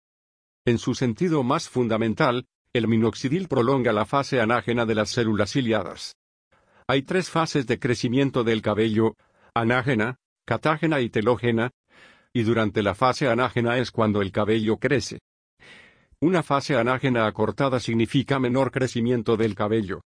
En 0.65 0.77
su 0.77 0.95
sentido 0.95 1.43
más 1.43 1.69
fundamental, 1.69 2.45
el 2.73 2.89
minoxidil 2.89 3.47
prolonga 3.47 3.93
la 3.93 4.05
fase 4.05 4.41
anágena 4.41 4.85
de 4.85 4.95
las 4.95 5.11
células 5.11 5.53
ciliadas. 5.53 6.17
Hay 6.87 7.03
tres 7.03 7.29
fases 7.29 7.67
de 7.67 7.79
crecimiento 7.79 8.43
del 8.43 8.61
cabello, 8.61 9.15
anágena, 9.53 10.17
catágena 10.45 10.99
y 10.99 11.09
telógena, 11.09 11.71
y 12.33 12.43
durante 12.43 12.83
la 12.83 12.95
fase 12.95 13.29
anágena 13.29 13.77
es 13.77 13.91
cuando 13.91 14.21
el 14.21 14.33
cabello 14.33 14.75
crece. 14.75 15.19
Una 16.19 16.43
fase 16.43 16.75
anágena 16.75 17.27
acortada 17.27 17.79
significa 17.79 18.39
menor 18.39 18.71
crecimiento 18.71 19.37
del 19.37 19.55
cabello. 19.55 20.01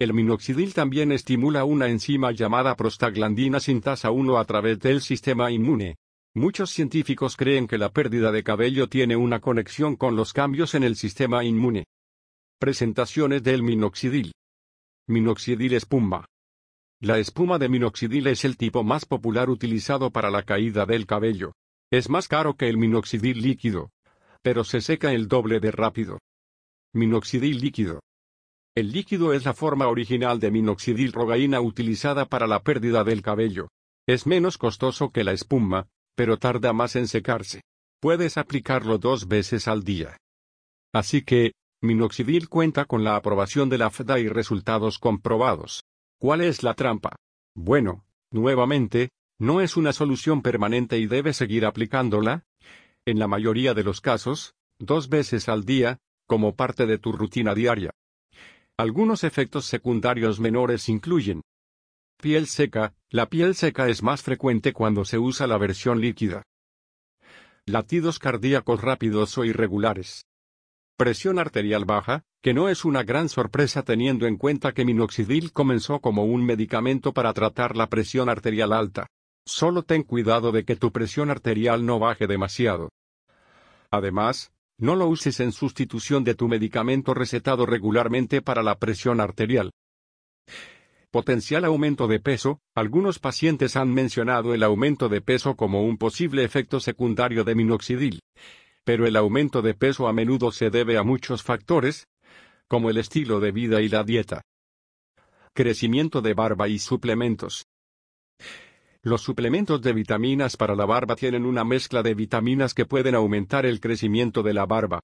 El 0.00 0.14
minoxidil 0.14 0.74
también 0.74 1.10
estimula 1.10 1.64
una 1.64 1.88
enzima 1.88 2.30
llamada 2.30 2.76
prostaglandina 2.76 3.58
sintasa 3.58 4.12
1 4.12 4.38
a 4.38 4.44
través 4.44 4.78
del 4.78 5.00
sistema 5.00 5.50
inmune. 5.50 5.96
Muchos 6.34 6.70
científicos 6.70 7.36
creen 7.36 7.66
que 7.66 7.78
la 7.78 7.88
pérdida 7.88 8.30
de 8.30 8.44
cabello 8.44 8.88
tiene 8.88 9.16
una 9.16 9.40
conexión 9.40 9.96
con 9.96 10.14
los 10.14 10.32
cambios 10.32 10.76
en 10.76 10.84
el 10.84 10.94
sistema 10.94 11.42
inmune. 11.42 11.86
Presentaciones 12.60 13.42
del 13.42 13.64
minoxidil. 13.64 14.30
Minoxidil 15.08 15.74
espuma. 15.74 16.26
La 17.00 17.18
espuma 17.18 17.58
de 17.58 17.68
minoxidil 17.68 18.28
es 18.28 18.44
el 18.44 18.56
tipo 18.56 18.84
más 18.84 19.04
popular 19.04 19.50
utilizado 19.50 20.12
para 20.12 20.30
la 20.30 20.44
caída 20.44 20.86
del 20.86 21.06
cabello. 21.06 21.54
Es 21.90 22.08
más 22.08 22.28
caro 22.28 22.54
que 22.54 22.68
el 22.68 22.76
minoxidil 22.76 23.42
líquido, 23.42 23.90
pero 24.42 24.62
se 24.62 24.80
seca 24.80 25.12
el 25.12 25.26
doble 25.26 25.58
de 25.58 25.72
rápido. 25.72 26.20
Minoxidil 26.92 27.58
líquido. 27.58 27.98
El 28.78 28.92
líquido 28.92 29.32
es 29.32 29.44
la 29.44 29.54
forma 29.54 29.88
original 29.88 30.38
de 30.38 30.52
minoxidil 30.52 31.10
rogaína 31.10 31.60
utilizada 31.60 32.26
para 32.26 32.46
la 32.46 32.62
pérdida 32.62 33.02
del 33.02 33.22
cabello. 33.22 33.70
Es 34.06 34.24
menos 34.24 34.56
costoso 34.56 35.10
que 35.10 35.24
la 35.24 35.32
espuma, 35.32 35.88
pero 36.14 36.36
tarda 36.36 36.72
más 36.72 36.94
en 36.94 37.08
secarse. 37.08 37.62
Puedes 38.00 38.38
aplicarlo 38.38 38.98
dos 38.98 39.26
veces 39.26 39.66
al 39.66 39.82
día. 39.82 40.16
Así 40.94 41.22
que, 41.22 41.54
minoxidil 41.82 42.48
cuenta 42.48 42.84
con 42.84 43.02
la 43.02 43.16
aprobación 43.16 43.68
de 43.68 43.78
la 43.78 43.90
FDA 43.90 44.20
y 44.20 44.28
resultados 44.28 45.00
comprobados. 45.00 45.82
¿Cuál 46.20 46.42
es 46.42 46.62
la 46.62 46.74
trampa? 46.74 47.16
Bueno, 47.56 48.04
nuevamente, 48.30 49.08
no 49.40 49.60
es 49.60 49.76
una 49.76 49.92
solución 49.92 50.40
permanente 50.40 51.00
y 51.00 51.08
debes 51.08 51.36
seguir 51.36 51.66
aplicándola, 51.66 52.44
en 53.04 53.18
la 53.18 53.26
mayoría 53.26 53.74
de 53.74 53.82
los 53.82 54.00
casos, 54.00 54.54
dos 54.78 55.08
veces 55.08 55.48
al 55.48 55.64
día, 55.64 55.98
como 56.28 56.54
parte 56.54 56.86
de 56.86 56.98
tu 56.98 57.10
rutina 57.10 57.56
diaria. 57.56 57.90
Algunos 58.80 59.24
efectos 59.24 59.64
secundarios 59.64 60.38
menores 60.38 60.88
incluyen 60.88 61.42
piel 62.16 62.46
seca, 62.46 62.94
la 63.10 63.28
piel 63.28 63.56
seca 63.56 63.88
es 63.88 64.04
más 64.04 64.22
frecuente 64.22 64.72
cuando 64.72 65.04
se 65.04 65.18
usa 65.18 65.48
la 65.48 65.58
versión 65.58 66.00
líquida. 66.00 66.44
Latidos 67.66 68.20
cardíacos 68.20 68.80
rápidos 68.80 69.36
o 69.36 69.44
irregulares. 69.44 70.26
Presión 70.96 71.40
arterial 71.40 71.86
baja, 71.86 72.22
que 72.40 72.54
no 72.54 72.68
es 72.68 72.84
una 72.84 73.02
gran 73.02 73.28
sorpresa 73.28 73.82
teniendo 73.82 74.26
en 74.26 74.36
cuenta 74.36 74.72
que 74.72 74.84
minoxidil 74.84 75.52
comenzó 75.52 75.98
como 75.98 76.24
un 76.24 76.46
medicamento 76.46 77.12
para 77.12 77.32
tratar 77.32 77.76
la 77.76 77.88
presión 77.88 78.28
arterial 78.28 78.72
alta. 78.72 79.08
Solo 79.44 79.82
ten 79.82 80.04
cuidado 80.04 80.52
de 80.52 80.64
que 80.64 80.76
tu 80.76 80.92
presión 80.92 81.30
arterial 81.30 81.84
no 81.84 81.98
baje 81.98 82.28
demasiado. 82.28 82.90
Además, 83.90 84.52
no 84.78 84.94
lo 84.96 85.06
uses 85.08 85.40
en 85.40 85.52
sustitución 85.52 86.24
de 86.24 86.34
tu 86.34 86.48
medicamento 86.48 87.12
recetado 87.14 87.66
regularmente 87.66 88.42
para 88.42 88.62
la 88.62 88.78
presión 88.78 89.20
arterial. 89.20 89.70
Potencial 91.10 91.64
aumento 91.64 92.06
de 92.06 92.20
peso, 92.20 92.60
algunos 92.74 93.18
pacientes 93.18 93.76
han 93.76 93.92
mencionado 93.92 94.54
el 94.54 94.62
aumento 94.62 95.08
de 95.08 95.20
peso 95.20 95.56
como 95.56 95.82
un 95.82 95.96
posible 95.96 96.44
efecto 96.44 96.80
secundario 96.80 97.44
de 97.44 97.54
minoxidil. 97.54 98.20
Pero 98.84 99.06
el 99.06 99.16
aumento 99.16 99.62
de 99.62 99.74
peso 99.74 100.06
a 100.06 100.12
menudo 100.12 100.52
se 100.52 100.70
debe 100.70 100.98
a 100.98 101.02
muchos 101.02 101.42
factores, 101.42 102.06
como 102.68 102.90
el 102.90 102.98
estilo 102.98 103.40
de 103.40 103.52
vida 103.52 103.80
y 103.80 103.88
la 103.88 104.04
dieta. 104.04 104.42
Crecimiento 105.54 106.20
de 106.20 106.34
barba 106.34 106.68
y 106.68 106.78
suplementos. 106.78 107.66
Los 109.08 109.22
suplementos 109.22 109.80
de 109.80 109.94
vitaminas 109.94 110.58
para 110.58 110.76
la 110.76 110.84
barba 110.84 111.16
tienen 111.16 111.46
una 111.46 111.64
mezcla 111.64 112.02
de 112.02 112.12
vitaminas 112.12 112.74
que 112.74 112.84
pueden 112.84 113.14
aumentar 113.14 113.64
el 113.64 113.80
crecimiento 113.80 114.42
de 114.42 114.52
la 114.52 114.66
barba, 114.66 115.00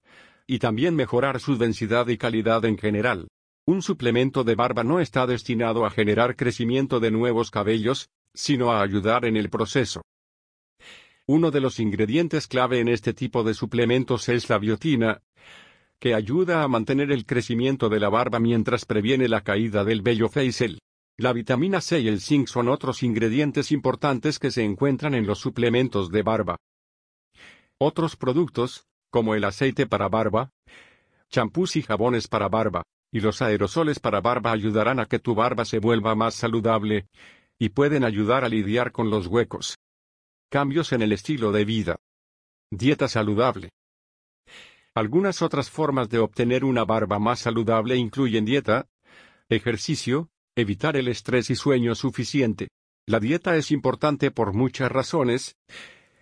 y 0.46 0.59
también 0.59 0.94
mejorar 0.94 1.40
su 1.40 1.57
densidad 1.57 2.07
y 2.09 2.18
calidad 2.18 2.66
en 2.66 2.76
general. 2.76 3.28
Un 3.66 3.80
suplemento 3.80 4.44
de 4.44 4.57
barba 4.57 4.84
no 4.84 5.00
está 5.00 5.26
destinado 5.26 5.86
a 5.86 5.90
generar 5.90 6.36
crecimiento 6.36 7.00
de 7.00 7.12
nuevos 7.12 7.50
cabellos, 7.50 8.11
sino 8.34 8.72
a 8.72 8.82
ayudar 8.82 9.24
en 9.24 9.38
el 9.38 9.48
proceso. 9.48 10.02
Uno 11.26 11.50
de 11.50 11.62
los 11.62 11.80
ingredientes 11.80 12.46
clave 12.46 12.80
en 12.80 12.88
este 12.88 13.14
tipo 13.14 13.42
de 13.42 13.55
suplementos 13.55 14.28
es 14.28 14.50
la 14.50 14.59
biotina, 14.59 15.22
que 15.98 16.12
ayuda 16.12 16.62
a 16.62 16.68
mantener 16.68 17.11
el 17.11 17.24
crecimiento 17.24 17.88
de 17.88 18.00
la 18.00 18.11
barba 18.11 18.38
mientras 18.38 18.84
previene 18.84 19.28
la 19.28 19.40
caída 19.40 19.82
del 19.82 20.02
vello 20.02 20.28
facial. 20.28 20.78
La 21.16 21.32
vitamina 21.32 21.80
C 21.80 22.00
y 22.00 22.08
el 22.08 22.20
zinc 22.20 22.48
son 22.48 22.68
otros 22.68 23.04
ingredientes 23.04 23.70
importantes 23.70 24.40
que 24.40 24.50
se 24.50 24.64
encuentran 24.64 25.14
en 25.14 25.26
los 25.26 25.38
suplementos 25.38 26.10
de 26.10 26.22
barba. 26.22 26.56
Otros 27.78 28.16
productos, 28.16 28.86
como 29.10 29.36
el 29.36 29.44
aceite 29.44 29.86
para 29.86 30.08
barba, 30.08 30.50
champús 31.30 31.76
y 31.76 31.82
jabones 31.82 32.26
para 32.26 32.48
barba, 32.48 32.82
y 33.12 33.20
los 33.20 33.42
aerosoles 33.42 34.00
para 34.00 34.20
barba 34.20 34.50
ayudarán 34.50 34.98
a 34.98 35.06
que 35.06 35.20
tu 35.20 35.36
barba 35.36 35.64
se 35.64 35.78
vuelva 35.78 36.16
más 36.16 36.34
saludable, 36.34 37.06
y 37.60 37.68
pueden 37.68 38.04
ayudar 38.04 38.44
a 38.44 38.48
lidiar 38.48 38.90
con 38.90 39.08
los 39.08 39.28
huecos. 39.28 39.78
Cambios 40.50 40.92
en 40.92 41.02
el 41.02 41.12
estilo 41.12 41.52
de 41.52 41.64
vida. 41.64 41.96
Dieta 42.72 43.06
saludable. 43.06 43.70
Algunas 44.96 45.42
otras 45.42 45.70
formas 45.70 46.08
de 46.08 46.18
obtener 46.18 46.64
una 46.64 46.84
barba 46.84 47.20
más 47.20 47.38
saludable 47.38 47.96
incluyen 47.96 48.44
dieta, 48.44 48.88
ejercicio, 49.48 50.28
evitar 50.57 50.96
el 50.96 51.09
estrés 51.09 51.50
y 51.50 51.57
sueño 51.57 51.94
suficiente. 51.94 52.68
La 53.07 53.20
dieta 53.20 53.57
es 53.57 53.70
importante 53.70 54.30
por 54.30 54.55
muchas 54.55 54.90
razones, 54.90 55.57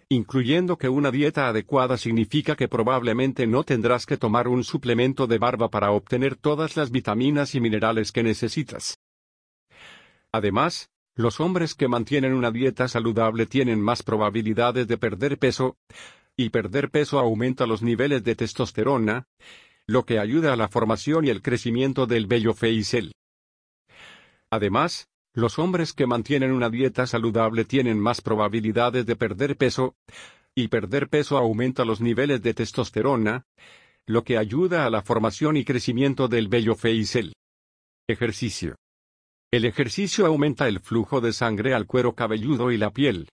incluyendo 0.09 0.77
que 0.77 0.89
una 0.89 1.11
dieta 1.11 1.49
adecuada 1.49 1.97
significa 1.97 2.57
que 2.57 2.69
probablemente 2.69 3.47
no 3.47 3.65
tendrás 3.65 4.05
que 4.07 4.17
tomar 4.17 4.49
un 4.49 4.65
suplemento 4.65 5.27
de 5.27 5.39
barba 5.39 5.71
para 5.71 5.91
obtener 5.91 6.37
todas 6.37 6.77
las 6.77 6.91
vitaminas 6.91 7.55
y 7.55 7.61
minerales 7.61 8.13
que 8.13 8.23
necesitas. 8.23 8.99
Además, 10.33 10.91
los 11.15 11.41
hombres 11.41 11.75
que 11.75 11.89
mantienen 11.89 12.33
una 12.33 12.51
dieta 12.51 12.89
saludable 12.89 13.47
tienen 13.47 13.81
más 13.81 14.03
probabilidades 14.03 14.89
de 14.89 14.99
perder 14.99 15.39
peso, 15.39 15.77
y 16.37 16.49
perder 16.49 16.91
peso 16.91 17.19
aumenta 17.19 17.67
los 17.67 17.83
niveles 17.83 18.25
de 18.25 18.35
testosterona, 18.35 19.27
lo 19.87 20.05
que 20.05 20.19
ayuda 20.19 20.55
a 20.55 20.57
la 20.57 20.69
formación 20.69 21.27
y 21.27 21.31
el 21.31 21.43
crecimiento 21.43 22.07
del 22.07 22.27
vello 22.27 22.55
facial. 22.55 23.13
Además, 24.53 25.09
los 25.33 25.59
hombres 25.59 25.95
que 25.95 26.07
mantienen 26.07 26.53
una 26.53 26.69
dieta 26.69 27.07
saludable 27.07 27.65
tienen 27.65 27.99
más 27.99 28.21
probabilidades 28.21 29.07
de 29.07 29.17
perder 29.17 29.57
peso, 29.57 29.97
y 30.55 30.69
perder 30.69 31.09
peso 31.09 31.39
aumenta 31.39 31.87
los 31.87 32.03
niveles 32.03 32.43
de 32.43 32.53
testosterona, 32.53 33.47
lo 34.07 34.25
que 34.25 34.37
ayuda 34.37 34.85
a 34.85 34.91
la 34.91 35.01
formación 35.01 35.57
y 35.57 35.65
crecimiento 35.65 36.29
del 36.29 36.49
vello 36.49 36.75
facial. 36.75 37.33
Ejercicio. 38.07 38.77
El 39.51 39.65
ejercicio 39.65 40.27
aumenta 40.27 40.69
el 40.69 40.81
flujo 40.81 41.23
de 41.23 41.33
sangre 41.33 41.73
al 41.73 41.87
cuero 41.87 42.15
cabelludo 42.15 42.71
y 42.71 42.77
la 42.77 42.91
piel, 42.91 43.31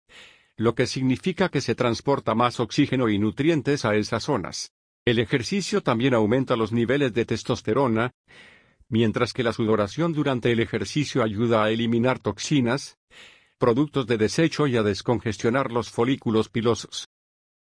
lo 0.58 0.74
que 0.74 0.86
significa 0.86 1.48
que 1.48 1.62
se 1.62 1.74
transporta 1.74 2.34
más 2.34 2.60
oxígeno 2.60 3.08
y 3.08 3.18
nutrientes 3.18 3.86
a 3.86 3.94
esas 3.94 4.24
zonas. 4.24 4.70
El 5.06 5.18
ejercicio 5.18 5.82
también 5.82 6.12
aumenta 6.12 6.56
los 6.56 6.72
niveles 6.72 7.14
de 7.14 7.24
testosterona, 7.24 8.12
mientras 8.88 9.32
que 9.32 9.42
la 9.42 9.52
sudoración 9.52 10.12
durante 10.12 10.52
el 10.52 10.60
ejercicio 10.60 11.22
ayuda 11.22 11.64
a 11.64 11.70
eliminar 11.70 12.18
toxinas, 12.18 12.98
productos 13.58 14.06
de 14.06 14.18
desecho 14.18 14.66
y 14.66 14.76
a 14.76 14.82
descongestionar 14.82 15.72
los 15.72 15.90
folículos 15.90 16.48
pilosos. 16.48 17.08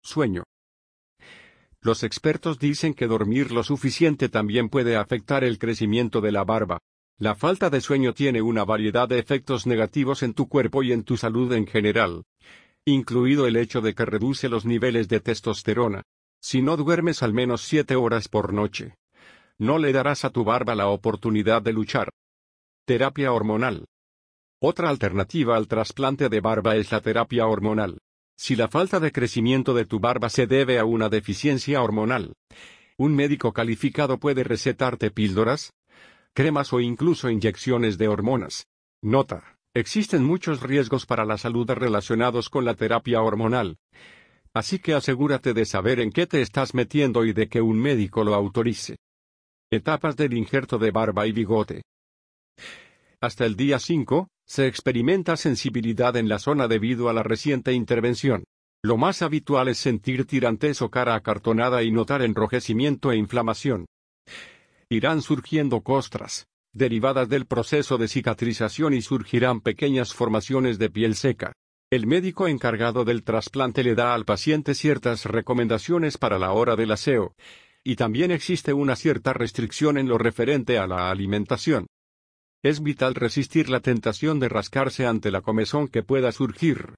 Sueño. 0.02 0.44
Los 1.82 2.02
expertos 2.02 2.58
dicen 2.58 2.92
que 2.92 3.06
dormir 3.06 3.52
lo 3.52 3.62
suficiente 3.62 4.28
también 4.28 4.68
puede 4.68 4.96
afectar 4.96 5.44
el 5.44 5.58
crecimiento 5.58 6.20
de 6.20 6.32
la 6.32 6.44
barba. 6.44 6.78
La 7.18 7.34
falta 7.34 7.70
de 7.70 7.80
sueño 7.80 8.12
tiene 8.12 8.42
una 8.42 8.64
variedad 8.64 9.08
de 9.08 9.18
efectos 9.18 9.66
negativos 9.66 10.22
en 10.22 10.34
tu 10.34 10.48
cuerpo 10.48 10.82
y 10.82 10.92
en 10.92 11.04
tu 11.04 11.16
salud 11.16 11.52
en 11.52 11.66
general, 11.66 12.24
incluido 12.84 13.46
el 13.46 13.56
hecho 13.56 13.80
de 13.80 13.94
que 13.94 14.04
reduce 14.04 14.48
los 14.48 14.64
niveles 14.64 15.08
de 15.08 15.20
testosterona. 15.20 16.02
Si 16.42 16.62
no 16.62 16.76
duermes 16.76 17.22
al 17.22 17.34
menos 17.34 17.62
siete 17.62 17.96
horas 17.96 18.28
por 18.28 18.54
noche, 18.54 18.94
no 19.60 19.78
le 19.78 19.92
darás 19.92 20.24
a 20.24 20.30
tu 20.30 20.42
barba 20.42 20.74
la 20.74 20.88
oportunidad 20.88 21.60
de 21.60 21.74
luchar. 21.74 22.08
Terapia 22.86 23.30
hormonal. 23.30 23.84
Otra 24.58 24.88
alternativa 24.88 25.54
al 25.54 25.68
trasplante 25.68 26.30
de 26.30 26.40
barba 26.40 26.76
es 26.76 26.90
la 26.90 27.02
terapia 27.02 27.46
hormonal. 27.46 27.98
Si 28.38 28.56
la 28.56 28.68
falta 28.68 29.00
de 29.00 29.12
crecimiento 29.12 29.74
de 29.74 29.84
tu 29.84 30.00
barba 30.00 30.30
se 30.30 30.46
debe 30.46 30.78
a 30.78 30.86
una 30.86 31.10
deficiencia 31.10 31.82
hormonal, 31.82 32.32
un 32.96 33.14
médico 33.14 33.52
calificado 33.52 34.18
puede 34.18 34.44
recetarte 34.44 35.10
píldoras, 35.10 35.74
cremas 36.32 36.72
o 36.72 36.80
incluso 36.80 37.28
inyecciones 37.28 37.98
de 37.98 38.08
hormonas. 38.08 38.66
Nota. 39.02 39.58
Existen 39.74 40.24
muchos 40.24 40.62
riesgos 40.62 41.04
para 41.04 41.26
la 41.26 41.36
salud 41.36 41.70
relacionados 41.70 42.48
con 42.48 42.64
la 42.64 42.74
terapia 42.74 43.20
hormonal. 43.20 43.76
Así 44.54 44.78
que 44.78 44.94
asegúrate 44.94 45.52
de 45.52 45.66
saber 45.66 46.00
en 46.00 46.10
qué 46.10 46.26
te 46.26 46.40
estás 46.40 46.74
metiendo 46.74 47.26
y 47.26 47.34
de 47.34 47.48
que 47.48 47.60
un 47.60 47.78
médico 47.78 48.24
lo 48.24 48.34
autorice. 48.34 48.96
Etapas 49.72 50.16
del 50.16 50.34
injerto 50.34 50.78
de 50.78 50.90
barba 50.90 51.28
y 51.28 51.32
bigote. 51.32 51.82
Hasta 53.20 53.46
el 53.46 53.54
día 53.54 53.78
5, 53.78 54.26
se 54.44 54.66
experimenta 54.66 55.36
sensibilidad 55.36 56.16
en 56.16 56.28
la 56.28 56.40
zona 56.40 56.66
debido 56.66 57.08
a 57.08 57.12
la 57.12 57.22
reciente 57.22 57.72
intervención. 57.72 58.42
Lo 58.82 58.96
más 58.96 59.22
habitual 59.22 59.68
es 59.68 59.78
sentir 59.78 60.26
tirantes 60.26 60.82
o 60.82 60.90
cara 60.90 61.14
acartonada 61.14 61.84
y 61.84 61.92
notar 61.92 62.22
enrojecimiento 62.22 63.12
e 63.12 63.16
inflamación. 63.16 63.86
Irán 64.88 65.22
surgiendo 65.22 65.82
costras, 65.82 66.48
derivadas 66.72 67.28
del 67.28 67.46
proceso 67.46 67.96
de 67.96 68.08
cicatrización 68.08 68.92
y 68.92 69.02
surgirán 69.02 69.60
pequeñas 69.60 70.14
formaciones 70.14 70.80
de 70.80 70.90
piel 70.90 71.14
seca. 71.14 71.52
El 71.92 72.08
médico 72.08 72.48
encargado 72.48 73.04
del 73.04 73.22
trasplante 73.22 73.84
le 73.84 73.94
da 73.94 74.14
al 74.14 74.24
paciente 74.24 74.74
ciertas 74.74 75.26
recomendaciones 75.26 76.18
para 76.18 76.40
la 76.40 76.50
hora 76.50 76.74
del 76.74 76.90
aseo, 76.90 77.34
y 77.84 77.96
también 77.96 78.30
existe 78.30 78.72
una 78.72 78.96
cierta 78.96 79.32
restricción 79.32 79.98
en 79.98 80.08
lo 80.08 80.18
referente 80.18 80.78
a 80.78 80.86
la 80.86 81.10
alimentación. 81.10 81.86
Es 82.62 82.82
vital 82.82 83.14
resistir 83.14 83.70
la 83.70 83.80
tentación 83.80 84.38
de 84.38 84.48
rascarse 84.48 85.06
ante 85.06 85.30
la 85.30 85.40
comezón 85.40 85.88
que 85.88 86.02
pueda 86.02 86.30
surgir. 86.32 86.94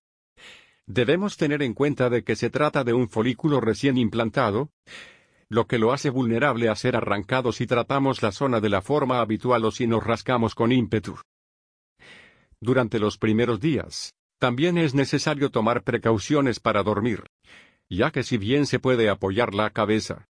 Debemos 0.87 1.37
tener 1.37 1.63
en 1.63 1.75
cuenta 1.75 2.11
de 2.11 2.25
que 2.25 2.35
se 2.35 2.51
trata 2.51 2.83
de 2.83 2.93
un 2.93 3.09
folículo 3.09 3.61
recién 3.61 3.97
implantado, 3.97 4.71
lo 5.49 5.67
que 5.67 5.79
lo 5.79 5.93
hace 5.93 6.11
vulnerable 6.11 6.69
a 6.69 6.75
ser 6.75 6.97
arrancado 6.97 7.53
si 7.53 7.67
tratamos 7.67 8.23
la 8.23 8.33
zona 8.33 8.61
de 8.61 8.71
la 8.71 8.83
forma 8.83 9.21
habitual 9.21 9.65
o 9.65 9.71
si 9.71 9.87
nos 9.87 10.03
rascamos 10.03 10.55
con 10.55 10.73
ímpetu. 10.73 11.17
Durante 12.61 12.99
los 12.99 13.19
primeros 13.19 13.61
días, 13.61 14.15
también 14.39 14.79
es 14.79 14.95
necesario 14.95 15.51
tomar 15.51 15.85
precauciones 15.85 16.59
para 16.59 16.83
dormir, 16.83 17.27
ya 17.89 18.11
que 18.11 18.25
si 18.25 18.39
bien 18.39 18.67
se 18.67 18.81
puede 18.81 19.09
apoyar 19.09 19.55
la 19.55 19.71
cabeza, 19.71 20.27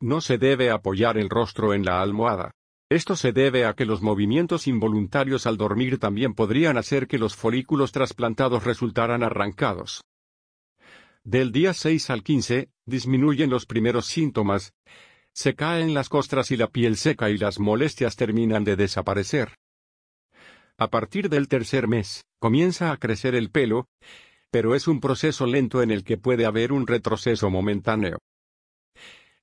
no 0.00 0.20
se 0.20 0.38
debe 0.38 0.70
apoyar 0.70 1.18
el 1.18 1.30
rostro 1.30 1.74
en 1.74 1.84
la 1.84 2.02
almohada. 2.02 2.50
Esto 2.90 3.16
se 3.16 3.32
debe 3.32 3.64
a 3.64 3.74
que 3.74 3.86
los 3.86 4.02
movimientos 4.02 4.66
involuntarios 4.66 5.46
al 5.46 5.56
dormir 5.56 5.98
también 5.98 6.34
podrían 6.34 6.76
hacer 6.76 7.06
que 7.06 7.18
los 7.18 7.34
folículos 7.34 7.92
trasplantados 7.92 8.64
resultaran 8.64 9.22
arrancados. 9.22 10.02
Del 11.24 11.52
día 11.52 11.72
6 11.72 12.10
al 12.10 12.22
15, 12.22 12.68
disminuyen 12.84 13.48
los 13.48 13.64
primeros 13.64 14.06
síntomas, 14.06 14.74
se 15.32 15.54
caen 15.54 15.94
las 15.94 16.08
costras 16.08 16.50
y 16.50 16.56
la 16.56 16.68
piel 16.68 16.96
seca 16.96 17.30
y 17.30 17.38
las 17.38 17.58
molestias 17.58 18.16
terminan 18.16 18.62
de 18.62 18.76
desaparecer. 18.76 19.56
A 20.76 20.88
partir 20.88 21.28
del 21.28 21.48
tercer 21.48 21.88
mes, 21.88 22.24
comienza 22.38 22.92
a 22.92 22.98
crecer 22.98 23.34
el 23.34 23.50
pelo, 23.50 23.88
pero 24.50 24.74
es 24.74 24.86
un 24.86 25.00
proceso 25.00 25.46
lento 25.46 25.82
en 25.82 25.90
el 25.90 26.04
que 26.04 26.18
puede 26.18 26.46
haber 26.46 26.72
un 26.72 26.86
retroceso 26.86 27.48
momentáneo. 27.48 28.18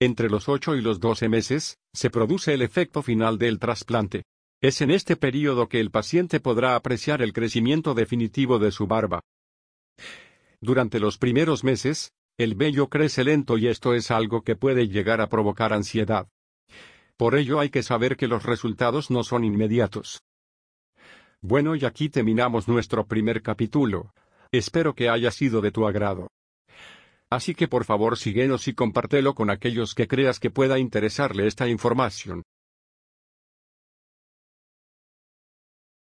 Entre 0.01 0.31
los 0.31 0.49
8 0.49 0.77
y 0.77 0.81
los 0.81 0.99
12 0.99 1.29
meses, 1.29 1.77
se 1.93 2.09
produce 2.09 2.55
el 2.55 2.63
efecto 2.63 3.03
final 3.03 3.37
del 3.37 3.59
trasplante. 3.59 4.23
Es 4.59 4.81
en 4.81 4.89
este 4.89 5.15
período 5.15 5.69
que 5.69 5.79
el 5.79 5.91
paciente 5.91 6.39
podrá 6.39 6.75
apreciar 6.75 7.21
el 7.21 7.33
crecimiento 7.33 7.93
definitivo 7.93 8.57
de 8.57 8.71
su 8.71 8.87
barba. 8.87 9.21
Durante 10.59 10.99
los 10.99 11.19
primeros 11.19 11.63
meses, 11.63 12.13
el 12.39 12.55
vello 12.55 12.89
crece 12.89 13.23
lento 13.23 13.59
y 13.59 13.67
esto 13.67 13.93
es 13.93 14.09
algo 14.09 14.41
que 14.41 14.55
puede 14.55 14.87
llegar 14.87 15.21
a 15.21 15.29
provocar 15.29 15.71
ansiedad. 15.71 16.27
Por 17.15 17.35
ello 17.35 17.59
hay 17.59 17.69
que 17.69 17.83
saber 17.83 18.17
que 18.17 18.27
los 18.27 18.41
resultados 18.41 19.11
no 19.11 19.23
son 19.23 19.43
inmediatos. 19.43 20.23
Bueno 21.41 21.75
y 21.75 21.85
aquí 21.85 22.09
terminamos 22.09 22.67
nuestro 22.67 23.05
primer 23.05 23.43
capítulo. 23.43 24.15
Espero 24.51 24.95
que 24.95 25.09
haya 25.09 25.29
sido 25.29 25.61
de 25.61 25.71
tu 25.71 25.85
agrado. 25.85 26.31
Así 27.31 27.55
que 27.55 27.69
por 27.69 27.85
favor 27.85 28.17
síguenos 28.17 28.67
y 28.67 28.73
compártelo 28.73 29.35
con 29.35 29.49
aquellos 29.49 29.95
que 29.95 30.07
creas 30.07 30.39
que 30.41 30.51
pueda 30.51 30.79
interesarle 30.79 31.47
esta 31.47 31.69
información. 31.69 32.43